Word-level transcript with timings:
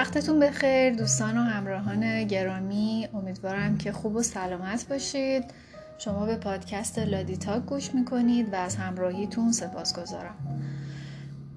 وقتتون 0.00 0.40
بخیر 0.40 0.94
دوستان 0.94 1.38
و 1.38 1.40
همراهان 1.40 2.24
گرامی. 2.24 3.08
امیدوارم 3.14 3.78
که 3.78 3.92
خوب 3.92 4.16
و 4.16 4.22
سلامت 4.22 4.88
باشید. 4.88 5.44
شما 5.98 6.26
به 6.26 6.36
پادکست 6.36 6.98
لادیتاک 6.98 7.64
گوش 7.64 7.94
می‌کنید 7.94 8.52
و 8.52 8.56
از 8.56 8.76
همراهیتون 8.76 9.52
سپاس 9.52 9.98
گذارم. 9.98 10.34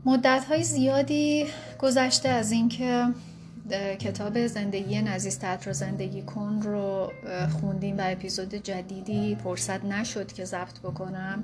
مدت 0.05 0.45
های 0.49 0.63
زیادی 0.63 1.45
گذشته 1.79 2.29
از 2.29 2.51
اینکه 2.51 3.05
کتاب 3.99 4.47
زندگی 4.47 5.01
نزیسته 5.01 5.39
رو 5.65 5.73
زندگی 5.73 6.21
کن 6.21 6.61
رو 6.63 7.11
خوندیم 7.61 7.97
و 7.97 8.01
اپیزود 8.05 8.55
جدیدی 8.55 9.37
فرصت 9.43 9.85
نشد 9.85 10.31
که 10.31 10.45
ضبط 10.45 10.79
بکنم. 10.79 11.43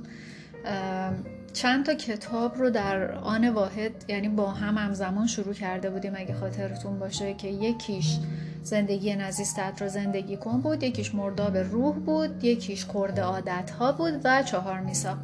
چند 1.53 1.85
تا 1.85 1.93
کتاب 1.93 2.57
رو 2.57 2.69
در 2.69 3.11
آن 3.11 3.49
واحد 3.49 3.91
یعنی 4.07 4.29
با 4.29 4.51
هم 4.51 4.77
همزمان 4.77 5.27
شروع 5.27 5.53
کرده 5.53 5.89
بودیم 5.89 6.13
اگه 6.15 6.33
خاطرتون 6.33 6.99
باشه 6.99 7.33
که 7.33 7.47
یکیش 7.47 8.17
زندگی 8.63 9.15
نزیستت 9.15 9.81
رو 9.81 9.87
زندگی 9.87 10.37
کن 10.37 10.61
بود 10.61 10.83
یکیش 10.83 11.15
مرداب 11.15 11.57
روح 11.57 11.95
بود 11.95 12.43
یکیش 12.43 12.85
خورده 12.85 13.21
عادت 13.21 13.71
ها 13.79 13.91
بود 13.91 14.13
و 14.23 14.43
چهار 14.43 14.79
میساق 14.79 15.17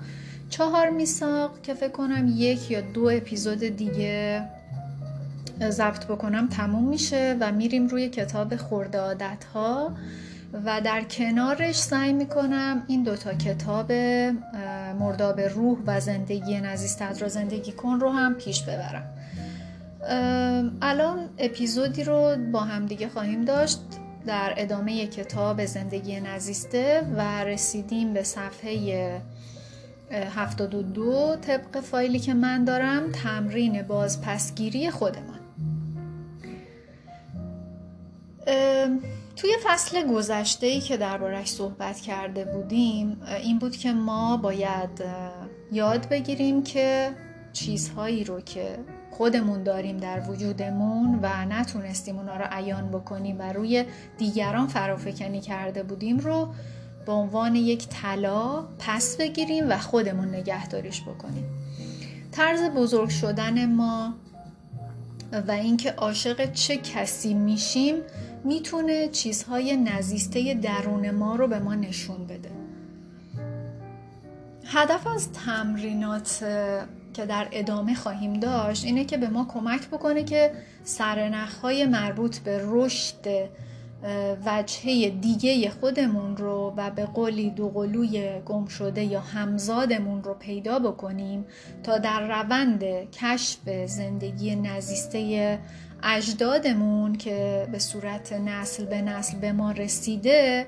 چهار 0.49 0.89
میساق 0.89 1.61
که 1.61 1.73
فکر 1.73 1.91
کنم 1.91 2.33
یک 2.35 2.71
یا 2.71 2.81
دو 2.81 3.09
اپیزود 3.09 3.59
دیگه 3.59 4.45
ضبط 5.69 6.05
بکنم 6.05 6.47
تموم 6.49 6.87
میشه 6.87 7.37
و 7.39 7.51
میریم 7.51 7.87
روی 7.87 8.09
کتاب 8.09 8.55
خورده 8.55 8.99
عادت 8.99 9.43
ها 9.53 9.91
و 10.65 10.81
در 10.81 11.01
کنارش 11.01 11.75
سعی 11.75 12.13
می‌کنم 12.13 12.83
این 12.87 13.03
دوتا 13.03 13.33
کتاب 13.33 13.91
مرداب 14.99 15.39
روح 15.39 15.77
و 15.85 15.99
زندگی 15.99 16.61
نزیستت 16.61 17.21
را 17.21 17.27
زندگی 17.27 17.71
کن 17.71 17.99
رو 17.99 18.09
هم 18.09 18.33
پیش 18.33 18.63
ببرم. 18.63 19.03
الان 20.81 21.29
اپیزودی 21.37 22.03
رو 22.03 22.35
با 22.51 22.59
هم 22.59 22.85
دیگه 22.85 23.09
خواهیم 23.09 23.45
داشت. 23.45 23.79
در 24.25 24.53
ادامه 24.57 25.07
کتاب 25.07 25.65
زندگی 25.65 26.19
نزیسته 26.19 27.01
و 27.17 27.43
رسیدیم 27.43 28.13
به 28.13 28.23
صفحه 28.23 29.21
72 30.11 31.35
طبق 31.35 31.79
فایلی 31.79 32.19
که 32.19 32.33
من 32.33 32.63
دارم 32.65 33.11
تمرین 33.11 33.81
بازپسگیری 33.81 34.89
خودمان. 34.89 35.39
توی 39.35 39.55
فصل 39.63 40.07
گذشته 40.07 40.67
ای 40.67 40.79
که 40.79 40.97
دربارش 40.97 41.47
صحبت 41.47 41.99
کرده 41.99 42.45
بودیم 42.45 43.21
این 43.43 43.59
بود 43.59 43.77
که 43.77 43.93
ما 43.93 44.37
باید 44.37 45.03
یاد 45.71 46.09
بگیریم 46.09 46.63
که 46.63 47.11
چیزهایی 47.53 48.23
رو 48.23 48.41
که 48.41 48.77
خودمون 49.11 49.63
داریم 49.63 49.97
در 49.97 50.29
وجودمون 50.29 51.19
و 51.21 51.45
نتونستیم 51.45 52.17
اونا 52.17 52.37
رو 52.37 52.45
عیان 52.51 52.91
بکنیم 52.91 53.39
و 53.39 53.53
روی 53.53 53.85
دیگران 54.17 54.67
فرافکنی 54.67 55.41
کرده 55.41 55.83
بودیم 55.83 56.17
رو 56.17 56.53
به 57.05 57.11
عنوان 57.11 57.55
یک 57.55 57.87
طلا 57.87 58.65
پس 58.79 59.17
بگیریم 59.17 59.69
و 59.69 59.77
خودمون 59.77 60.35
نگهداریش 60.35 61.01
بکنیم. 61.01 61.45
طرز 62.31 62.61
بزرگ 62.61 63.09
شدن 63.09 63.65
ما 63.65 64.13
و 65.47 65.51
اینکه 65.51 65.91
عاشق 65.91 66.51
چه 66.51 66.77
کسی 66.77 67.33
میشیم 67.33 67.95
می‌تونه 68.45 69.07
چیزهای 69.07 69.77
نزیسته 69.77 70.53
درون 70.53 71.11
ما 71.11 71.35
رو 71.35 71.47
به 71.47 71.59
ما 71.59 71.75
نشون 71.75 72.25
بده. 72.25 72.51
هدف 74.65 75.07
از 75.07 75.31
تمرینات 75.31 76.43
که 77.13 77.25
در 77.25 77.47
ادامه 77.51 77.95
خواهیم 77.95 78.33
داشت 78.33 78.85
اینه 78.85 79.05
که 79.05 79.17
به 79.17 79.27
ما 79.27 79.45
کمک 79.53 79.87
بکنه 79.87 80.23
که 80.23 80.51
سرنخهای 80.83 81.85
مربوط 81.85 82.37
به 82.37 82.61
رشد 82.65 83.49
وجهه 84.45 85.09
دیگه 85.09 85.69
خودمون 85.69 86.37
رو 86.37 86.73
و 86.77 86.91
به 86.91 87.05
قولی 87.05 87.49
دوقلوی 87.49 88.41
گم 88.45 88.65
شده 88.65 89.03
یا 89.03 89.19
همزادمون 89.19 90.23
رو 90.23 90.33
پیدا 90.33 90.79
بکنیم 90.79 91.45
تا 91.83 91.97
در 91.97 92.27
روند 92.27 92.83
کشف 93.11 93.85
زندگی 93.85 94.55
نزیسته 94.55 95.59
اجدادمون 96.05 97.15
که 97.15 97.67
به 97.71 97.79
صورت 97.79 98.33
نسل 98.33 98.85
به 98.85 99.01
نسل 99.01 99.37
به 99.37 99.51
ما 99.51 99.71
رسیده 99.71 100.67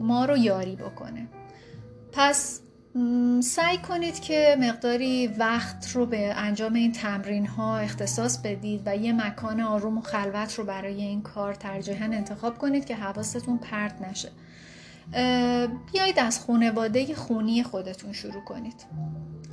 ما 0.00 0.24
رو 0.24 0.36
یاری 0.36 0.76
بکنه. 0.76 1.26
پس 2.12 2.60
سعی 3.40 3.78
کنید 3.78 4.20
که 4.20 4.56
مقداری 4.60 5.26
وقت 5.26 5.90
رو 5.92 6.06
به 6.06 6.34
انجام 6.34 6.74
این 6.74 6.92
تمرین 6.92 7.46
ها 7.46 7.78
اختصاص 7.78 8.38
بدید 8.38 8.82
و 8.86 8.96
یه 8.96 9.12
مکان 9.12 9.60
آروم 9.60 9.98
و 9.98 10.00
خلوت 10.00 10.54
رو 10.54 10.64
برای 10.64 11.02
این 11.02 11.22
کار 11.22 11.54
ترجیحاً 11.54 12.04
انتخاب 12.04 12.58
کنید 12.58 12.84
که 12.84 12.96
حواستون 12.96 13.58
پرت 13.58 14.02
نشه. 14.10 14.30
بیایید 15.92 16.18
از 16.18 16.40
خانواده 16.40 17.14
خونی 17.14 17.62
خودتون 17.62 18.12
شروع 18.12 18.44
کنید. 18.44 18.86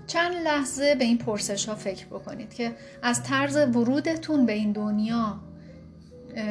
چند 0.08 0.36
لحظه 0.36 0.96
به 0.96 1.04
این 1.04 1.18
پرسش 1.18 1.70
ها 1.70 1.76
فکر 1.76 2.06
بکنید 2.06 2.54
که 2.54 2.72
از 3.02 3.24
طرز 3.24 3.56
ورودتون 3.56 4.46
به 4.46 4.54
این 4.54 4.72
دنیا 4.72 5.40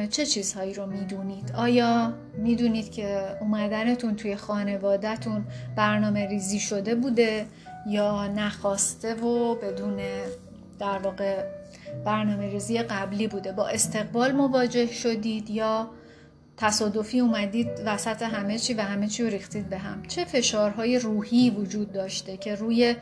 چه 0.09 0.25
چیزهایی 0.25 0.73
رو 0.73 0.85
می‌دونید؟ 0.85 1.51
آیا 1.51 2.13
می‌دونید 2.37 2.91
که 2.91 3.37
اومدنتون 3.41 4.15
توی 4.15 4.35
خانوادهتون 4.35 5.45
برنامه 5.75 6.27
ریزی 6.27 6.59
شده 6.59 6.95
بوده 6.95 7.45
یا 7.89 8.27
نخواسته 8.27 9.13
و 9.13 9.55
بدون 9.55 9.99
در 10.79 10.97
واقع 10.97 11.43
برنامه 12.05 12.49
ریزی 12.49 12.79
قبلی 12.79 13.27
بوده؟ 13.27 13.51
با 13.51 13.67
استقبال 13.67 14.31
مواجه 14.31 14.87
شدید 14.87 15.49
یا 15.49 15.89
تصادفی 16.57 17.19
اومدید 17.19 17.67
وسط 17.85 18.21
همه 18.21 18.59
چی 18.59 18.73
و 18.73 18.81
همه 18.81 19.07
چی 19.07 19.23
رو 19.23 19.29
ریختید 19.29 19.69
به 19.69 19.77
هم 19.77 20.03
چه 20.07 20.25
فشارهای 20.25 20.99
روحی 20.99 21.49
وجود 21.49 21.91
داشته 21.91 22.37
که 22.37 22.55
روی 22.55 22.95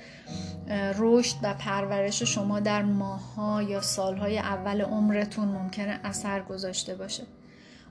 رشد 0.98 1.36
و 1.44 1.54
پرورش 1.54 2.24
شما 2.24 2.60
در 2.60 2.82
ماهها 2.82 3.62
یا 3.62 3.82
سالهای 3.82 4.40
اول 4.40 4.82
عمرتون 4.82 5.48
ممکنه 5.48 6.00
اثر 6.04 6.42
گذاشته 6.42 6.96
باشه 6.96 7.24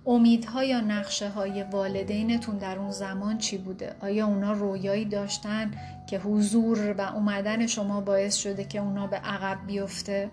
امیدها 0.07 0.65
یا 0.65 0.81
نقشه 0.81 1.29
های 1.29 1.63
والدینتون 1.63 2.59
در 2.59 2.79
اون 2.79 2.91
زمان 2.91 3.39
چی 3.39 3.59
بوده؟ 3.59 3.97
آیا 4.01 4.27
اونا 4.27 4.53
رویایی 4.53 5.05
داشتن 5.05 5.71
که 6.07 6.19
حضور 6.19 6.95
و 6.99 7.01
اومدن 7.01 7.67
شما 7.67 8.01
باعث 8.01 8.37
شده 8.37 8.65
که 8.65 8.79
اونا 8.79 9.07
به 9.07 9.17
عقب 9.17 9.67
بیفته؟ 9.67 10.31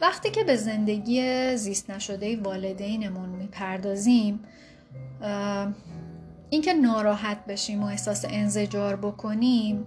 وقتی 0.00 0.30
که 0.30 0.44
به 0.44 0.56
زندگی 0.56 1.56
زیست 1.56 1.90
نشده 1.90 2.36
والدینمون 2.36 3.28
می‌پردازیم 3.28 4.40
اینکه 6.50 6.74
ناراحت 6.74 7.46
بشیم 7.46 7.82
و 7.82 7.86
احساس 7.86 8.24
انزجار 8.28 8.96
بکنیم 8.96 9.84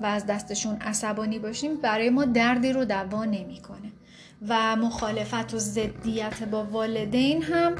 و 0.00 0.06
از 0.06 0.26
دستشون 0.26 0.76
عصبانی 0.76 1.38
باشیم 1.38 1.76
برای 1.76 2.10
ما 2.10 2.24
دردی 2.24 2.72
رو 2.72 2.84
دوا 2.84 3.24
نمی‌کنه. 3.24 3.92
و 4.48 4.76
مخالفت 4.76 5.54
و 5.54 5.58
ضدیت 5.58 6.42
با 6.42 6.64
والدین 6.64 7.42
هم 7.42 7.76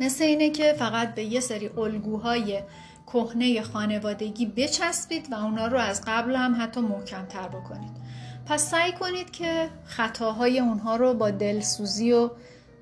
مثل 0.00 0.24
اینه 0.24 0.50
که 0.50 0.72
فقط 0.72 1.14
به 1.14 1.24
یه 1.24 1.40
سری 1.40 1.68
الگوهای 1.68 2.60
کهنه 3.06 3.62
خانوادگی 3.62 4.46
بچسبید 4.46 5.32
و 5.32 5.34
اونا 5.34 5.66
رو 5.66 5.78
از 5.78 6.02
قبل 6.06 6.36
هم 6.36 6.56
حتی 6.60 6.80
محکمتر 6.80 7.48
بکنید. 7.48 8.05
پس 8.46 8.70
سعی 8.70 8.92
کنید 8.92 9.30
که 9.30 9.68
خطاهای 9.84 10.60
اونها 10.60 10.96
رو 10.96 11.14
با 11.14 11.30
دلسوزی 11.30 12.12
و 12.12 12.30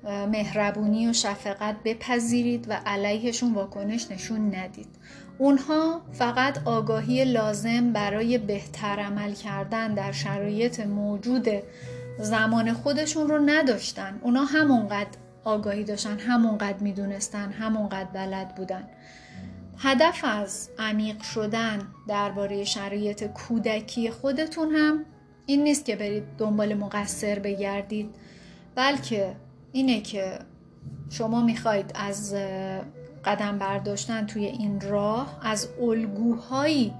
مهربونی 0.05 1.07
و 1.07 1.13
شفقت 1.13 1.75
بپذیرید 1.85 2.65
و 2.69 2.81
علیهشون 2.85 3.53
واکنش 3.53 4.11
نشون 4.11 4.55
ندید. 4.55 4.87
اونها 5.37 6.01
فقط 6.11 6.59
آگاهی 6.65 7.25
لازم 7.25 7.93
برای 7.93 8.37
بهتر 8.37 8.99
عمل 8.99 9.33
کردن 9.33 9.93
در 9.93 10.11
شرایط 10.11 10.79
موجود 10.79 11.47
زمان 12.19 12.73
خودشون 12.73 13.27
رو 13.27 13.39
نداشتن. 13.45 14.19
اونا 14.21 14.43
همونقدر 14.43 15.17
آگاهی 15.43 15.83
داشتن 15.83 16.19
همونقدر 16.19 16.77
می‌دونستن 16.79 17.51
همونقدر 17.51 18.09
بلد 18.13 18.55
بودن. 18.55 18.87
هدف 19.77 20.23
از 20.23 20.69
عمیق 20.79 21.21
شدن 21.21 21.79
درباره 22.07 22.63
شرایط 22.63 23.23
کودکی 23.23 24.11
خودتون 24.11 24.71
هم 24.71 25.05
این 25.45 25.63
نیست 25.63 25.85
که 25.85 25.95
برید 25.95 26.23
دنبال 26.37 26.73
مقصر 26.73 27.39
بگردید 27.39 28.15
بلکه 28.75 29.35
اینه 29.71 30.01
که 30.01 30.39
شما 31.09 31.41
می‌خواید 31.41 31.91
از 31.95 32.35
قدم 33.25 33.57
برداشتن 33.57 34.25
توی 34.25 34.45
این 34.45 34.81
راه 34.81 35.39
از 35.41 35.67
الگوهایی 35.81 36.93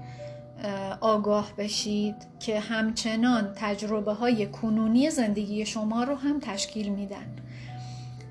آگاه 1.00 1.52
بشید 1.58 2.14
که 2.40 2.60
همچنان 2.60 3.52
تجربه 3.56 4.12
های 4.12 4.46
کنونی 4.46 5.10
زندگی 5.10 5.66
شما 5.66 6.04
رو 6.04 6.14
هم 6.14 6.40
تشکیل 6.40 6.88
میدن. 6.88 7.36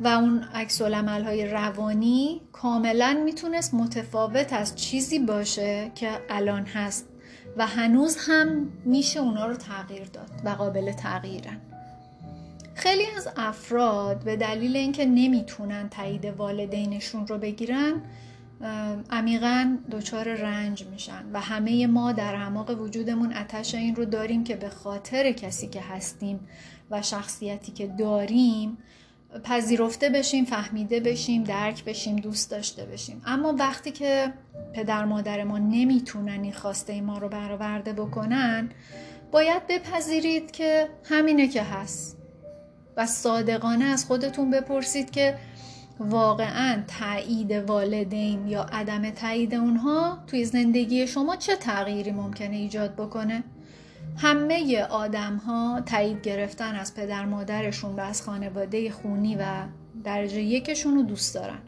و 0.01 0.07
اون 0.07 0.43
عکس 0.53 0.81
های 0.81 1.47
روانی 1.47 2.41
کاملا 2.51 3.21
می‌تونست 3.25 3.73
متفاوت 3.73 4.53
از 4.53 4.75
چیزی 4.75 5.19
باشه 5.19 5.91
که 5.95 6.09
الان 6.29 6.65
هست. 6.65 7.07
و 7.57 7.67
هنوز 7.67 8.17
هم 8.19 8.69
میشه 8.85 9.19
اونا 9.19 9.45
رو 9.45 9.55
تغییر 9.55 10.07
داد 10.07 10.29
و 10.43 10.49
قابل 10.49 10.91
تغییرن. 10.91 11.57
خیلی 12.75 13.03
از 13.17 13.27
افراد 13.37 14.23
به 14.23 14.35
دلیل 14.35 14.75
اینکه 14.75 15.05
نمی‌تونن 15.05 15.89
تایید 15.89 16.25
والدینشون 16.25 17.27
رو 17.27 17.37
بگیرن 17.37 18.01
عمیقا 19.09 19.77
دچار 19.91 20.33
رنج 20.33 20.85
میشن 20.85 21.25
و 21.33 21.41
همه 21.41 21.87
ما 21.87 22.11
در 22.11 22.35
اعماق 22.35 22.81
وجودمون 22.81 23.33
اتش 23.33 23.75
این 23.75 23.95
رو 23.95 24.05
داریم 24.05 24.43
که 24.43 24.55
به 24.55 24.69
خاطر 24.69 25.31
کسی 25.31 25.67
که 25.67 25.81
هستیم 25.81 26.39
و 26.91 27.01
شخصیتی 27.01 27.71
که 27.71 27.87
داریم 27.87 28.77
پذیرفته 29.43 30.09
بشیم 30.09 30.45
فهمیده 30.45 30.99
بشیم 30.99 31.43
درک 31.43 31.83
بشیم 31.83 32.15
دوست 32.15 32.51
داشته 32.51 32.85
بشیم. 32.85 33.21
اما 33.25 33.55
وقتی 33.59 33.91
که 33.91 34.33
پدر 34.73 35.05
مادر 35.05 35.43
ما 35.43 35.57
نمی‌تونن 35.57 36.43
این 36.43 36.53
خواسته 36.53 37.01
ما 37.01 37.17
رو 37.17 37.29
برآورده 37.29 37.93
بکنن 37.93 38.69
باید 39.31 39.67
بپذیرید 39.69 40.51
که 40.51 40.89
همینه 41.03 41.47
که 41.47 41.63
هست. 41.63 42.17
و 42.97 43.05
صادقانه 43.05 43.85
از 43.85 44.05
خودتون 44.05 44.51
بپرسید 44.51 45.11
که 45.11 45.37
واقعا 45.99 46.83
تایید 46.99 47.51
والدین 47.51 48.47
یا 48.47 48.61
عدم 48.61 49.09
تایید 49.09 49.55
اونها 49.55 50.23
توی 50.27 50.45
زندگی 50.45 51.07
شما 51.07 51.35
چه 51.35 51.55
تغییری 51.55 52.11
ممکنه 52.11 52.55
ایجاد 52.55 52.95
بکنه؟ 52.95 53.43
همه 54.17 54.83
آدم 54.83 55.35
ها 55.35 55.81
تایید 55.85 56.21
گرفتن 56.21 56.75
از 56.75 56.95
پدر 56.95 57.25
مادرشون 57.25 57.95
و 57.95 57.99
از 57.99 58.21
خانواده 58.21 58.91
خونی 58.91 59.35
و 59.35 59.45
درجه 60.03 60.41
یکشون 60.41 60.95
رو 60.95 61.03
دوست 61.03 61.35
دارن. 61.35 61.59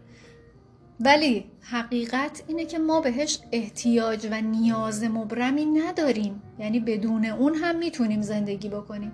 ولی 1.00 1.46
حقیقت 1.62 2.44
اینه 2.48 2.66
که 2.66 2.80
ما 2.80 3.02
بهش 3.02 3.40
احتیاج 3.52 4.28
و 4.32 4.42
نیاز 4.42 5.04
مبرمی 5.04 5.66
نداریم. 5.66 6.42
یعنی 6.60 6.80
بدون 6.80 7.26
اون 7.26 7.56
هم 7.56 7.78
می‌تونیم 7.78 8.22
زندگی 8.22 8.70
بکنیم. 8.70 9.12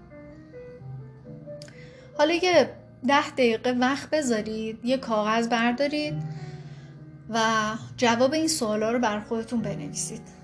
حالا 2.18 2.34
یه 2.34 2.70
ده 3.08 3.32
دقیقه 3.32 3.72
وقت 3.72 4.10
بذارید 4.10 4.86
یه 4.86 4.98
کاغذ 4.98 5.48
بردارید 5.48 6.14
و 7.30 7.40
جواب 7.98 8.34
این 8.34 8.48
سوالا 8.48 8.92
رو 8.92 9.00
بر 9.00 9.20
خودتون 9.20 9.62
بنویسید. 9.62 10.43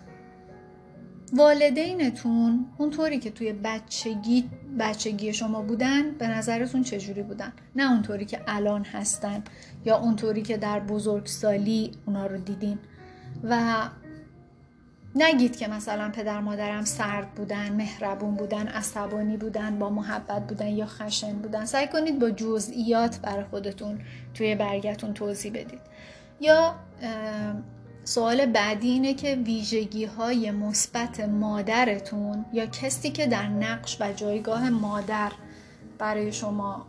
والدینتون 1.33 2.65
اونطوری 2.77 3.19
که 3.19 3.31
توی 3.31 3.53
بچگی 3.53 4.49
بچگی 4.79 5.33
شما 5.33 5.61
بودن 5.61 6.11
به 6.11 6.27
نظرتون 6.27 6.83
چجوری 6.83 7.23
بودن؟ 7.23 7.53
نه 7.75 7.91
اونطوری 7.91 8.25
که 8.25 8.41
الان 8.47 8.83
هستن 8.83 9.43
یا 9.85 9.97
اونطوری 9.97 10.41
که 10.41 10.57
در 10.57 10.79
بزرگسالی 10.79 11.91
اونا 12.05 12.25
رو 12.25 12.37
دیدین. 12.37 12.79
و 13.43 13.89
نگید 15.15 15.57
که 15.57 15.67
مثلا 15.67 16.09
پدر 16.09 16.39
مادرم 16.39 16.85
سرد 16.85 17.35
بودن 17.35 17.73
مهربون 17.73 18.35
بودن 18.35 18.67
عصبانی 18.67 19.37
بودن 19.37 19.79
با 19.79 19.89
محبت 19.89 20.47
بودن 20.47 20.67
یا 20.67 20.85
خشن 20.85 21.33
بودن. 21.33 21.65
سعی 21.65 21.87
کنید 21.87 22.19
با 22.19 22.29
جزئیات 22.29 23.19
برای 23.19 23.43
خودتون 23.43 23.99
توی 24.33 24.55
برگتون 24.55 25.13
توضیح 25.13 25.51
بدید. 25.51 25.79
یا 26.41 26.75
سوال 28.09 28.45
بعدی 28.45 28.89
اینه 28.89 29.13
که 29.13 29.35
ویژگی 29.35 30.05
های 30.05 30.51
مثبت 30.51 31.19
مادرتون 31.19 32.45
یا 32.53 32.65
کسی 32.65 33.09
که 33.09 33.27
در 33.27 33.47
نقش 33.47 33.97
و 33.99 34.13
جایگاه 34.13 34.69
مادر 34.69 35.31
برای 35.97 36.31
شما 36.31 36.85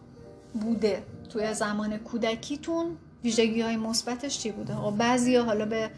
بوده 0.61 1.03
توی 1.29 1.55
زمان 1.55 1.99
کودکیتون 1.99 2.97
ویژگی 3.25 3.61
های 3.61 3.77
مثبتش 3.77 4.39
چی 4.39 4.51
بوده؟ 4.51 4.75
خب 4.75 4.91
بعضی 4.91 5.37
حالا 5.37 5.67
به 5.67 5.91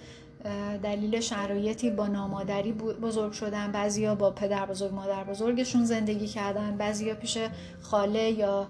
دلیل 0.83 1.21
شرایطی 1.21 1.91
با 1.91 2.07
نامادری 2.07 2.73
بزرگ 2.73 3.33
شدن 3.33 3.73
بعضیا 3.73 4.15
با 4.15 4.31
پدر 4.31 4.67
بزرگ 4.67 4.95
مادر 4.95 5.25
بزرگشون 5.25 5.85
زندگی 5.85 6.27
کردن 6.27 6.77
بعضیا 6.77 7.15
پیش 7.15 7.39
خاله 7.83 8.31
یا 8.31 8.69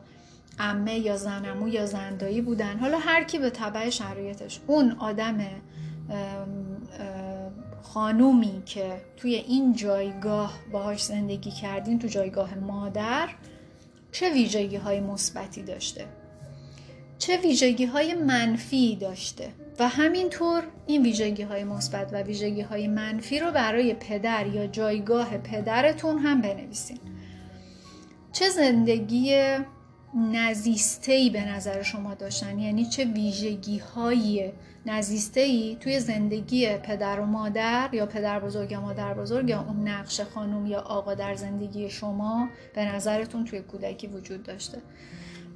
امه 0.58 0.98
یا 0.98 1.16
زنمو 1.16 1.68
یا 1.68 1.86
زندایی 1.86 2.40
بودن. 2.40 2.78
حالا 2.78 2.98
هر 2.98 3.24
کی 3.24 3.38
به 3.38 3.50
تبع 3.50 3.90
شرایطش. 3.90 4.60
اون 4.66 4.96
آدم 4.98 5.38
خانومی 7.82 8.62
که 8.66 9.00
توی 9.16 9.34
این 9.34 9.74
جایگاه 9.74 10.58
باهاش 10.72 11.04
زندگی 11.04 11.50
کردین 11.50 11.98
تو 11.98 12.08
جایگاه 12.08 12.54
مادر 12.54 13.28
چه 14.12 14.32
ویژگی 14.32 14.76
های 14.76 15.00
مثبتی 15.00 15.62
داشته؟ 15.62 16.04
چه 17.18 17.36
ویژگی 17.36 17.84
های 17.84 18.14
منفی 18.14 18.96
داشته؟ 18.96 19.48
و 19.78 19.88
همینطور 19.88 20.62
این 20.86 21.02
ویژگی 21.02 21.42
های 21.42 21.64
مثبت 21.64 22.12
و 22.12 22.22
ویژگی 22.22 22.60
های 22.60 22.88
منفی 22.88 23.38
رو 23.38 23.50
برای 23.50 23.94
پدر 23.94 24.46
یا 24.46 24.66
جایگاه 24.66 25.38
پدرتون 25.38 26.18
هم 26.18 26.40
بنویسین. 26.40 26.98
چه 28.32 28.48
زندگی 28.48 29.56
نزیسته 30.14 31.30
به 31.32 31.44
نظر 31.44 31.82
شما 31.82 32.14
داشتن؟ 32.14 32.58
یعنی 32.58 32.86
چه 32.86 33.04
ویژگی 33.04 33.78
های 33.78 34.52
نزیسته 34.86 35.40
ای 35.40 35.76
توی 35.80 36.00
زندگی 36.00 36.76
پدر 36.76 37.20
و 37.20 37.26
مادر 37.26 37.88
یا 37.92 38.06
پدر 38.06 38.40
بزرگ 38.40 38.72
یا 38.72 38.80
مادر 38.80 39.14
بزرگ 39.14 39.48
یا 39.48 39.60
اون 39.60 39.88
نقش 39.88 40.20
خانم 40.20 40.66
یا 40.66 40.80
آقا 40.80 41.14
در 41.14 41.34
زندگی 41.34 41.90
شما 41.90 42.48
به 42.74 42.84
نظرتون 42.84 43.44
توی 43.44 43.60
کودکی 43.60 44.06
وجود 44.06 44.42
داشته؟ 44.42 44.78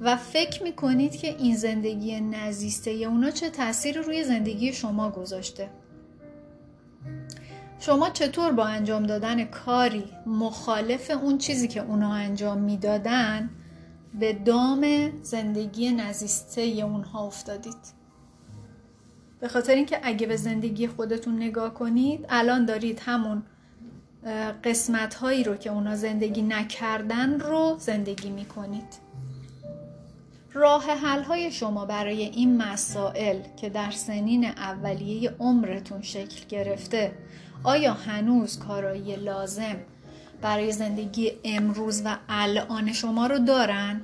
و 0.01 0.15
فکر 0.15 0.63
می‌کنید 0.63 1.15
که 1.15 1.27
این 1.27 1.55
زندگی 1.55 2.21
نزیسته 2.21 2.91
یا 2.91 3.09
اونا 3.09 3.31
چه 3.31 3.49
تاثیر 3.49 4.01
روی 4.01 4.23
زندگی 4.23 4.73
شما 4.73 5.09
گذاشته؟ 5.09 5.69
شما 7.79 8.09
چطور 8.09 8.51
با 8.51 8.65
انجام 8.65 9.03
دادن 9.05 9.43
کاری 9.43 10.03
مخالف 10.25 11.11
اون 11.11 11.37
چیزی 11.37 11.67
که 11.67 11.81
اونا 11.81 12.13
انجام 12.13 12.57
می‌دادن 12.57 13.49
به 14.13 14.33
دام 14.33 15.11
زندگی 15.21 15.91
نزیسته 15.91 16.61
اونها 16.61 17.25
افتادید. 17.27 17.97
به 19.39 19.47
خاطر 19.47 19.75
اینکه 19.75 19.99
اگه 20.03 20.27
به 20.27 20.35
زندگی 20.35 20.87
خودتون 20.87 21.35
نگاه 21.35 21.73
کنید 21.73 22.25
الان 22.29 22.65
دارید 22.65 22.99
همون 23.05 23.43
قسمت 24.63 25.13
هایی 25.13 25.43
رو 25.43 25.55
که 25.55 25.71
اونا 25.71 25.95
زندگی 25.95 26.41
نکردن 26.41 27.39
رو 27.39 27.75
زندگی 27.79 28.29
می‌کنید. 28.29 29.07
راه 30.53 30.83
حل 30.83 31.23
های 31.23 31.51
شما 31.51 31.85
برای 31.85 32.23
این 32.23 32.57
مسائل 32.57 33.39
که 33.57 33.69
در 33.69 33.91
سنین 33.91 34.45
اولیه 34.45 35.29
عمرتون 35.39 36.01
شکل 36.01 36.47
گرفته 36.49 37.11
آیا 37.63 37.93
هنوز 37.93 38.59
کارایی 38.59 39.15
لازم 39.15 39.75
برای 40.41 40.71
زندگی 40.71 41.31
امروز 41.43 42.01
و 42.05 42.17
الان 42.29 42.93
شما 42.93 43.27
رو 43.27 43.39
دارن؟ 43.39 44.01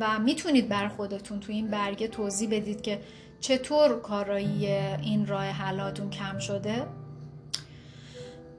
و 0.00 0.18
می‌تونید 0.18 0.68
بر 0.68 0.88
خودتون 0.88 1.40
تو 1.40 1.52
این 1.52 1.68
برگه 1.68 2.08
توضیح 2.08 2.48
بدید 2.50 2.82
که 2.82 3.00
چطور 3.40 4.00
کارایی 4.00 4.66
این 4.66 5.26
راه 5.26 5.44
حلاتون 5.44 6.10
کم 6.10 6.38
شده؟ 6.38 6.86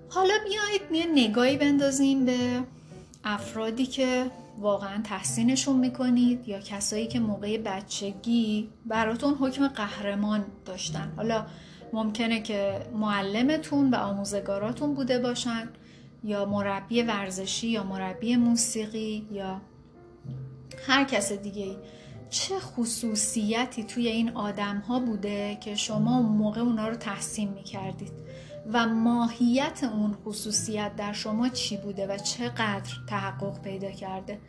حالا 0.10 0.34
بیایید 0.44 0.82
یه 0.91 1.27
نگاهی 1.27 1.58
بندازیم 1.58 2.25
به 2.25 2.38
افرادی 3.24 3.86
که 3.86 4.25
واقعا 4.60 5.01
تحسینشون 5.03 5.75
می‌کنید 5.75 6.48
یا 6.48 6.60
کسایی 6.60 7.08
که 7.08 7.20
موقع 7.20 7.58
بچگی 7.58 8.70
براتون 8.86 9.34
حکم 9.34 9.68
قهرمان 9.68 10.46
داشتن 10.65 11.13
حالا 11.15 11.46
ممکنه 11.94 12.41
که 12.41 12.79
معلمتون 12.94 13.89
و 13.89 13.96
آموزگاراتون 13.96 14.94
بوده 14.94 15.20
باشن 15.20 15.70
یا 16.24 16.46
مربی 16.46 17.02
ورزشی 17.02 17.68
یا 17.68 17.84
مربی 17.84 18.36
موسیقی 18.36 19.28
یا 19.32 19.62
هر 20.88 21.04
کس 21.04 21.32
دیگه 21.32 21.76
چه 22.30 22.60
خصوصیتی 22.60 23.84
توی 23.84 24.08
این 24.08 24.30
آدم 24.30 24.78
ها 24.78 25.00
بوده 25.00 25.58
که 25.62 25.76
شما 25.76 26.22
موقع 26.22 26.62
اونا 26.62 26.88
رو 26.88 26.96
تحسین 26.96 27.50
می‌کردید؟ 27.50 28.12
و 28.74 28.88
ماهیت 28.88 29.84
اون 29.84 30.14
خصوصیت 30.14 30.96
در 30.96 31.14
شما 31.14 31.50
چی 31.50 31.78
بوده 31.78 32.08
و 32.08 32.18
چقدر 32.18 32.92
تحقق 33.08 33.62
پیدا 33.62 33.92
کرده؟ 33.92 34.40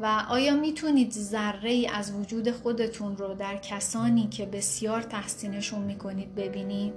و 0.00 0.24
آیا 0.28 0.54
می‌تونید 0.54 1.12
ذره 1.12 1.70
ای 1.70 1.86
از 1.86 2.12
وجود 2.12 2.50
خودتون 2.50 3.16
رو 3.16 3.34
در 3.34 3.56
کسانی 3.56 4.28
که 4.28 4.46
بسیار 4.46 5.02
تحسینشون 5.02 5.82
می‌کنید 5.82 6.34
ببینید؟ 6.34 6.94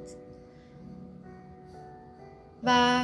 و 2.63 3.04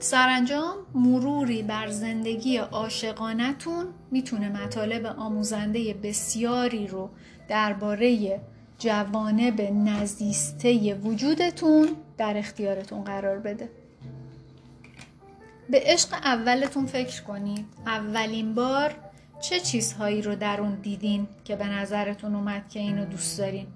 سرانجام 0.00 0.76
مروری 0.94 1.62
بر 1.62 1.88
زندگی 1.88 2.56
عاشقانتون 2.56 3.86
می‌تونه 4.10 4.48
مطالب 4.48 5.06
آموزنده 5.06 5.94
بسیاری 5.94 6.86
رو 6.86 7.10
درباره 7.48 8.40
جوانب 8.78 9.60
نزیسته 9.60 10.94
وجودتون 10.94 11.88
در 12.18 12.36
اختیارتون 12.36 13.04
قرار 13.04 13.38
بده. 13.38 13.70
به 15.70 15.82
عشق 15.84 16.14
اولتون 16.24 16.86
فکر 16.86 17.22
کنید. 17.22 17.66
اولین 17.86 18.54
بار 18.54 18.94
چه 19.40 19.60
چیزهایی 19.60 20.22
رو 20.22 20.34
در 20.34 20.60
اون 20.60 20.74
دیدین 20.74 21.28
که 21.44 21.56
به 21.56 21.66
نظرتون 21.66 22.34
اومد 22.34 22.68
که 22.68 22.80
اینو 22.80 23.04
دوست 23.04 23.38
دارین 23.38 23.66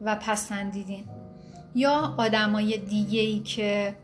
و 0.00 0.16
پسندیدین؟ 0.16 1.04
یا 1.74 2.14
آدمای 2.18 2.78
دیگه 2.78 3.20
ای 3.20 3.40
که 3.40 3.96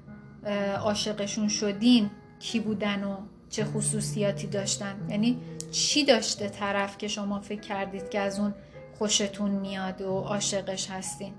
عاشقشون 0.80 1.48
شدین 1.48 2.10
کی 2.38 2.60
بودن 2.60 3.04
و 3.04 3.16
چه 3.50 3.64
خصوصیاتی 3.64 4.46
داشتن؟ 4.46 4.96
یعنی 5.08 5.38
چی 5.70 6.04
داشته 6.04 6.48
طرف 6.48 6.98
که 6.98 7.08
شما 7.08 7.40
فکر 7.40 7.60
کردید 7.60 8.10
که 8.10 8.20
از 8.20 8.38
اون 8.38 8.54
خوشتون 8.98 9.50
میاد 9.50 10.02
و 10.02 10.18
عاشقش 10.20 10.90
هستین؟ 10.90 11.34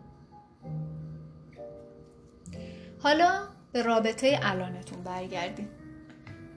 حالا 3.03 3.41
به 3.71 3.81
رابطه 3.81 4.39
الانتون 4.41 5.03
برگردیم. 5.03 5.69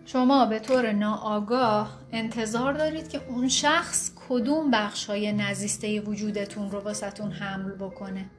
شما 0.04 0.46
به 0.46 0.58
طور 0.58 0.92
ناآگاه 0.92 1.98
انتظار 2.12 2.72
دارید 2.72 3.08
که 3.08 3.20
اون 3.28 3.48
شخص 3.48 4.10
کدوم 4.28 4.70
بخش 4.70 5.06
های 5.06 5.32
نزیسته 5.32 6.00
وجودتون 6.00 6.70
رو 6.70 6.80
واسهتون 6.80 7.32
حمل 7.32 7.72
بکنه. 7.72 8.30